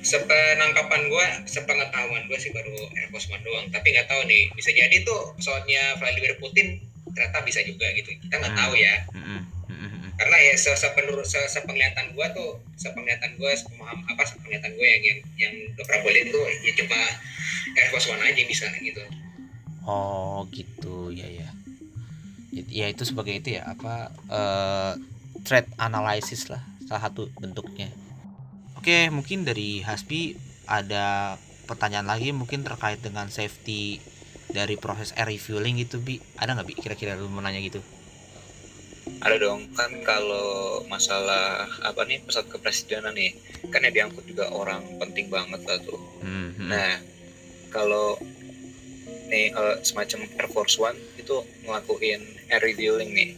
sepenangkapan 0.00 1.10
gue 1.10 1.26
sepengetahuan 1.50 2.22
gue 2.30 2.38
sih 2.38 2.54
baru 2.54 2.74
Air 2.94 3.10
Force 3.10 3.26
One 3.28 3.42
doang 3.42 3.66
tapi 3.74 3.92
nggak 3.92 4.06
tahu 4.06 4.22
nih 4.30 4.48
bisa 4.54 4.70
jadi 4.70 5.02
tuh 5.02 5.34
pesawatnya 5.34 5.98
Vladimir 5.98 6.38
Putin 6.38 6.78
ternyata 7.12 7.42
bisa 7.42 7.60
juga 7.66 7.90
gitu. 7.98 8.14
Kita 8.14 8.34
nggak 8.38 8.54
hmm. 8.54 8.62
tahu 8.62 8.72
ya. 8.78 8.94
Hmm. 9.10 9.42
Karena 10.18 10.34
ya 10.42 10.54
se 10.58 10.74
sepenurut 10.74 11.22
se 11.22 11.38
sepenglihatan 11.46 12.10
gue 12.10 12.26
tuh 12.34 12.58
sepenglihatan 12.74 13.38
gue 13.38 13.50
sepemaham 13.54 14.02
apa 14.10 14.26
sepenglihatan 14.26 14.74
gue 14.74 14.86
yang 14.90 15.02
yang 15.06 15.18
yang 15.38 15.54
pernah 15.78 16.02
boleh 16.02 16.26
itu 16.26 16.40
ya 16.66 16.72
cuma 16.82 16.98
Air 17.78 17.88
Force 17.94 18.10
One 18.10 18.26
aja 18.26 18.42
bisa 18.42 18.66
gitu. 18.82 18.98
Oh 19.86 20.42
gitu. 20.50 21.14
Ya 21.14 21.30
ya 21.30 21.48
ya 22.50 22.90
itu 22.90 23.06
sebagai 23.06 23.38
itu 23.38 23.54
ya 23.54 23.70
apa 23.70 24.10
uh, 24.26 24.92
threat 25.46 25.70
analysis 25.78 26.50
lah 26.50 26.66
salah 26.90 27.06
satu 27.06 27.30
bentuknya. 27.38 27.86
Oke 28.74 29.14
mungkin 29.14 29.46
dari 29.46 29.86
Hasbi 29.86 30.34
ada 30.66 31.38
pertanyaan 31.70 32.10
lagi 32.10 32.34
mungkin 32.34 32.66
terkait 32.66 32.98
dengan 32.98 33.30
safety 33.30 34.02
dari 34.50 34.74
proses 34.74 35.14
air 35.14 35.30
refueling 35.30 35.78
gitu 35.78 36.02
bi. 36.02 36.18
Ada 36.42 36.58
nggak 36.58 36.66
bi 36.66 36.74
kira-kira 36.74 37.14
lu 37.14 37.30
mau 37.30 37.38
nanya 37.38 37.62
gitu 37.62 37.78
ada 39.18 39.36
dong 39.40 39.66
kan 39.74 39.90
kalau 40.06 40.82
masalah 40.86 41.66
apa 41.82 42.06
nih 42.06 42.22
pesawat 42.22 42.46
kepresidenan 42.48 43.14
nih 43.14 43.34
kan 43.72 43.82
yang 43.82 43.94
diangkut 43.94 44.24
juga 44.28 44.48
orang 44.54 44.84
penting 45.02 45.26
banget 45.28 45.60
lah 45.66 45.78
tuh. 45.82 46.00
Mm-hmm. 46.22 46.68
nah 46.70 46.92
kalau 47.68 48.16
nih 49.28 49.52
uh, 49.52 49.76
semacam 49.84 50.24
Air 50.40 50.48
Force 50.48 50.80
One 50.80 50.96
itu 51.20 51.44
ngelakuin 51.68 52.22
air 52.48 52.62
refueling 52.64 53.12
nih. 53.12 53.30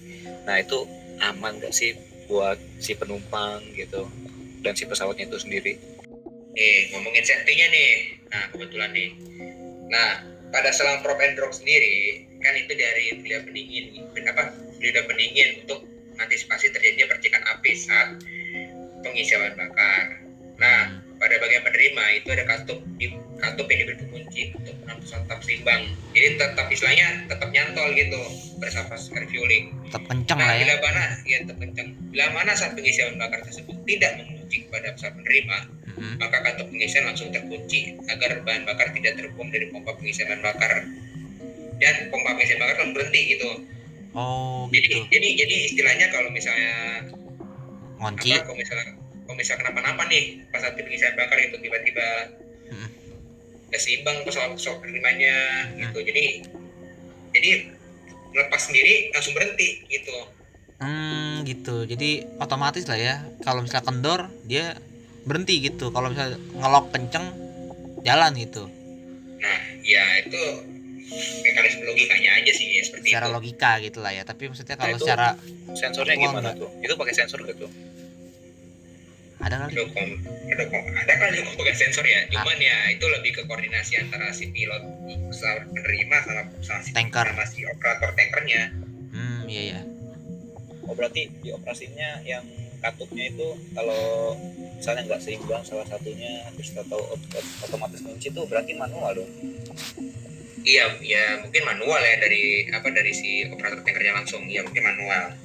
Nah 0.46 0.62
itu 0.62 0.87
aman 1.20 1.59
gak 1.59 1.74
sih 1.74 1.98
buat 2.30 2.56
si 2.78 2.94
penumpang 2.94 3.59
gitu 3.74 4.06
dan 4.62 4.78
si 4.78 4.87
pesawatnya 4.87 5.26
itu 5.26 5.38
sendiri? 5.42 5.74
Nih 6.54 6.94
ngomongin 6.94 7.26
safety-nya 7.26 7.66
nih. 7.74 7.92
Nah 8.30 8.42
kebetulan 8.54 8.90
nih. 8.94 9.11
Nah 9.90 10.11
pada 10.54 10.70
selang 10.70 11.02
prop 11.02 11.18
and 11.18 11.35
drop 11.35 11.50
sendiri 11.54 12.26
kan 12.40 12.54
itu 12.56 12.72
dari 12.74 13.06
beliau 13.20 13.40
pendingin 13.44 13.85
apa 14.30 14.69
beliau 14.81 15.05
pendingin 15.05 15.49
untuk 15.62 15.85
mengantisipasi 16.16 16.73
terjadinya 16.73 17.07
percikan 17.12 17.43
api 17.45 17.71
saat 17.77 18.09
pengisian 19.05 19.40
bahan 19.45 19.55
bakar. 19.57 20.05
Nah, 20.61 20.81
pada 21.21 21.37
bagian 21.37 21.61
penerima 21.64 22.05
itu 22.16 22.29
ada 22.33 22.45
katup 22.49 22.81
di 22.97 23.12
katup 23.40 23.69
yang 23.69 23.79
diberi 23.85 23.97
pengunci 24.01 24.43
untuk 24.57 24.75
menampung 24.81 25.09
tetap 25.09 25.40
seimbang. 25.45 25.83
Jadi 26.16 26.27
tetap 26.40 26.66
istilahnya 26.73 27.29
tetap 27.29 27.49
nyantol 27.53 27.93
gitu 27.93 28.21
bersama 28.57 28.97
refueling. 28.97 29.77
Tetap 29.88 30.05
kencang 30.09 30.38
nah, 30.40 30.49
lah 30.49 30.57
ya. 30.57 30.64
Bila 30.64 30.77
mana 30.81 31.05
ya 31.29 31.37
tetap 31.45 31.57
kencang. 31.61 31.88
Bila 32.12 32.27
mana 32.33 32.53
saat 32.57 32.73
pengisian 32.73 33.16
bahan 33.16 33.21
bakar 33.21 33.40
tersebut 33.45 33.77
tidak 33.85 34.12
mengunci 34.21 34.57
kepada 34.69 34.88
pesawat 34.97 35.14
penerima, 35.21 35.57
mm-hmm. 35.69 36.14
maka 36.21 36.37
katup 36.40 36.66
pengisian 36.73 37.05
langsung 37.05 37.29
terkunci 37.33 37.81
agar 38.09 38.31
bahan 38.45 38.62
bakar 38.64 38.88
tidak 38.97 39.12
terbuang 39.21 39.49
dari 39.53 39.66
pompa 39.69 39.93
pengisian 39.97 40.29
bahan 40.29 40.43
bakar 40.45 40.73
dan 41.81 41.95
pompa 42.12 42.37
pengisian 42.37 42.61
bakar 42.61 42.77
kan 42.81 42.88
berhenti 42.93 43.21
gitu 43.37 43.51
oh 44.14 44.66
gitu. 44.73 44.87
jadi 44.87 44.96
jadi, 45.11 45.29
jadi 45.46 45.57
istilahnya 45.70 46.07
kalau 46.11 46.31
misalnya 46.35 47.07
ngunci 48.01 48.33
kalau 48.42 48.57
misalnya 48.57 49.01
kalau 49.31 49.37
misalnya 49.38 49.61
kenapa-napa 49.62 50.03
nih 50.11 50.42
pas 50.51 50.59
saat 50.59 50.75
pengisian 50.75 51.14
bakar 51.14 51.38
itu 51.38 51.55
tiba-tiba 51.62 52.09
hmm. 52.73 52.88
seimbang 53.79 54.27
pesawat 54.27 54.59
pesawat 54.59 54.83
penerimanya 54.83 55.70
hmm. 55.70 55.79
gitu. 55.87 55.99
Jadi 56.03 56.25
jadi 57.31 57.51
lepas 58.35 58.61
sendiri 58.66 59.14
langsung 59.14 59.38
berhenti 59.38 59.87
gitu. 59.87 60.16
Hmm 60.83 61.46
gitu. 61.46 61.87
Jadi 61.87 62.27
otomatis 62.42 62.83
lah 62.90 62.99
ya 62.99 63.14
kalau 63.46 63.62
misalnya 63.62 63.87
kendor 63.87 64.20
dia 64.51 64.75
berhenti 65.23 65.62
gitu. 65.62 65.94
Kalau 65.94 66.11
misalnya 66.11 66.35
ngelok 66.59 66.90
kenceng 66.90 67.31
jalan 68.03 68.33
gitu. 68.35 68.66
Nah 69.38 69.61
ya 69.87 70.27
itu 70.27 70.42
mekanisme 71.42 71.83
logikanya 71.85 72.31
aja 72.38 72.53
sih 72.55 72.66
ya 72.70 72.83
seperti 72.87 73.07
secara 73.11 73.27
itu. 73.29 73.35
logika 73.35 73.70
gitu 73.83 73.99
lah 73.99 74.12
ya 74.14 74.23
tapi 74.23 74.42
maksudnya 74.46 74.77
kalau 74.79 74.96
nah, 74.96 75.03
secara 75.03 75.29
sensornya 75.75 76.16
gimana 76.16 76.51
tuh? 76.55 76.70
Itu 76.83 76.94
pakai 76.94 77.14
sensor 77.14 77.42
gitu 77.46 77.66
ada 79.40 79.57
kali. 79.66 79.73
Ada, 80.53 80.64
ada 80.68 81.14
kali 81.16 81.37
kok 81.40 81.57
pakai 81.57 81.75
sensor 81.75 82.05
ya? 82.05 82.29
Ah. 82.29 82.44
cuman 82.44 82.59
ya 82.61 82.77
itu 82.92 83.07
lebih 83.09 83.40
ke 83.40 83.42
koordinasi 83.49 83.96
antara 83.96 84.29
si 84.37 84.53
pilot 84.53 84.85
pesawat 85.33 85.64
penerima 85.73 86.16
sama, 86.29 86.42
sama 86.61 86.81
si 86.85 86.90
tanker. 86.92 87.25
sama 87.25 87.44
si 87.49 87.64
operator 87.64 88.12
tankernya. 88.12 88.62
Hmm 89.16 89.40
iya 89.49 89.62
iya. 89.73 89.81
Oh 90.85 90.92
berarti 90.92 91.33
di 91.40 91.49
operasinya 91.57 92.20
yang 92.20 92.44
katupnya 92.85 93.33
itu 93.33 93.49
kalau 93.77 94.37
misalnya 94.77 95.03
nggak 95.09 95.20
seimbang 95.20 95.62
salah 95.64 95.85
satunya 95.85 96.49
terus 96.57 96.73
kita 96.73 96.85
tahu 96.88 97.05
otomatis 97.68 98.01
kunci 98.01 98.33
itu 98.33 98.40
berarti 98.49 98.73
manual 98.81 99.12
dong 99.12 99.31
iya 100.64 100.85
ya 101.01 101.40
mungkin 101.40 101.62
manual 101.64 102.01
ya 102.01 102.16
dari 102.20 102.68
apa 102.70 102.88
dari 102.92 103.12
si 103.14 103.46
operator 103.49 103.81
tankernya 103.85 104.16
langsung. 104.20 104.44
Ya 104.46 104.64
mungkin 104.64 104.85
manual. 104.85 105.37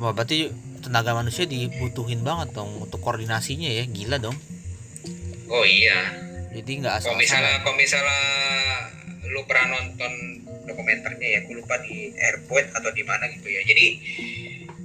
Wah, 0.00 0.10
berarti 0.10 0.50
tenaga 0.84 1.16
manusia 1.16 1.48
dibutuhin 1.48 2.20
banget 2.20 2.52
dong 2.52 2.76
untuk 2.82 3.00
koordinasinya 3.00 3.70
ya 3.72 3.84
gila 3.88 4.20
dong. 4.20 4.36
Oh 5.48 5.64
iya. 5.64 6.12
Jadi 6.54 6.70
nggak 6.84 6.94
asal 7.02 7.14
kalau 7.14 7.20
misalnya 7.20 7.54
kalau 7.64 7.76
misalnya 7.76 8.20
lu 9.26 9.42
pernah 9.48 9.80
nonton 9.80 10.12
dokumenternya 10.64 11.28
ya 11.28 11.38
aku 11.42 11.58
lupa 11.58 11.80
di 11.82 12.14
airport 12.14 12.70
atau 12.76 12.90
di 12.92 13.02
mana 13.02 13.26
gitu 13.32 13.48
ya. 13.48 13.60
Jadi 13.64 13.86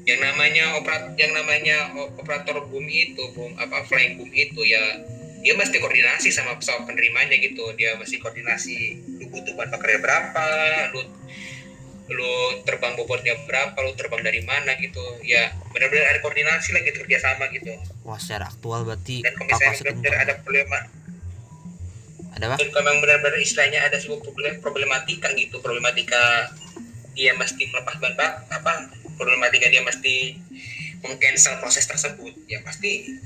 yang 0.07 0.19
namanya 0.25 0.79
operat 0.81 1.13
yang 1.19 1.35
namanya 1.37 1.93
operator 2.17 2.65
boom 2.65 2.87
itu 2.89 3.21
boom 3.37 3.53
apa 3.61 3.85
flying 3.85 4.17
boom 4.17 4.31
itu 4.33 4.65
ya 4.65 4.81
dia 5.39 5.55
mesti 5.55 5.79
koordinasi 5.79 6.33
sama 6.33 6.57
pesawat 6.57 6.89
penerimanya 6.89 7.37
gitu. 7.39 7.71
Dia 7.77 7.95
mesti 7.95 8.19
koordinasi 8.19 8.75
butuh 9.39 9.53
bahan 9.55 9.69
bakarnya 9.71 9.99
berapa? 10.03 10.47
Lu 10.91 11.01
lu 12.09 12.33
terbang 12.65 12.93
bobotnya 12.97 13.37
berapa? 13.47 13.77
Lu 13.85 13.95
terbang 13.95 14.21
dari 14.21 14.41
mana 14.43 14.75
gitu. 14.77 15.01
Ya 15.23 15.55
benar-benar 15.71 16.11
ada 16.11 16.19
koordinasi 16.19 16.75
lah 16.75 16.81
gitu 16.83 17.01
kerjasama 17.07 17.47
gitu. 17.55 17.71
Wah 18.03 18.19
secara 18.19 18.51
aktual 18.51 18.83
berarti 18.83 19.23
dan 19.23 19.33
kalau 19.39 19.47
misalnya 19.47 19.93
benar 19.95 20.15
ada 20.27 20.33
problema 20.43 20.79
ada 22.39 22.45
apa? 22.53 22.55
Dan 22.61 22.69
kalau 22.71 22.93
benar-benar 23.01 23.39
istilahnya 23.41 23.79
ada 23.83 23.97
sebuah 23.97 24.21
problem 24.21 24.53
problematika 24.61 25.27
gitu 25.33 25.59
problematika 25.59 26.53
dia 27.17 27.35
mesti 27.35 27.67
melepas 27.67 27.99
bahan 27.99 28.15
bak 28.15 28.31
apa 28.53 28.71
problematika 29.19 29.67
dia 29.67 29.83
mesti 29.83 30.39
mengcancel 31.03 31.59
proses 31.59 31.83
tersebut 31.87 32.31
ya 32.47 32.63
pasti 32.63 33.17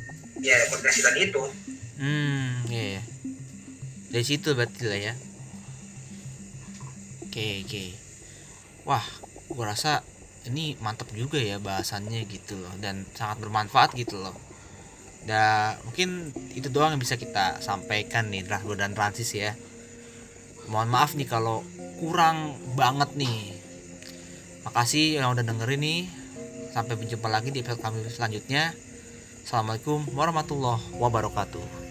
ya 0.42 0.56
koordinasi 0.72 1.02
tadi 1.04 1.20
itu. 1.30 1.44
Hmm 1.94 2.66
iya, 2.74 2.98
iya. 2.98 3.02
dari 4.10 4.26
situ 4.26 4.58
berarti 4.58 4.82
lah 4.90 5.00
ya 5.00 5.14
oke 7.34 7.66
oke. 7.66 7.84
Wah 8.86 9.02
gua 9.50 9.74
rasa 9.74 10.06
ini 10.46 10.78
mantap 10.86 11.10
juga 11.18 11.42
ya 11.42 11.58
bahasannya 11.58 12.30
gitu 12.30 12.62
loh 12.62 12.70
dan 12.78 13.10
sangat 13.18 13.42
bermanfaat 13.42 13.98
gitu 13.98 14.22
loh. 14.22 14.38
Dan 15.26 15.82
mungkin 15.82 16.30
itu 16.54 16.70
doang 16.70 16.94
yang 16.94 17.02
bisa 17.02 17.18
kita 17.18 17.58
sampaikan 17.58 18.30
nih 18.30 18.46
draft 18.46 18.70
dan 18.78 18.94
transis 18.94 19.34
ya. 19.34 19.58
Mohon 20.70 20.90
maaf 20.94 21.18
nih 21.18 21.26
kalau 21.26 21.66
kurang 21.98 22.54
banget 22.78 23.18
nih. 23.18 23.58
Makasih 24.70 25.18
yang 25.18 25.34
udah 25.34 25.42
dengerin 25.42 25.82
nih. 25.82 26.02
Sampai 26.70 27.02
berjumpa 27.02 27.34
lagi 27.34 27.50
di 27.50 27.66
episode 27.66 27.82
kami 27.82 28.06
selanjutnya. 28.14 28.78
Assalamualaikum 29.42 30.06
warahmatullahi 30.14 31.02
wabarakatuh 31.02 31.83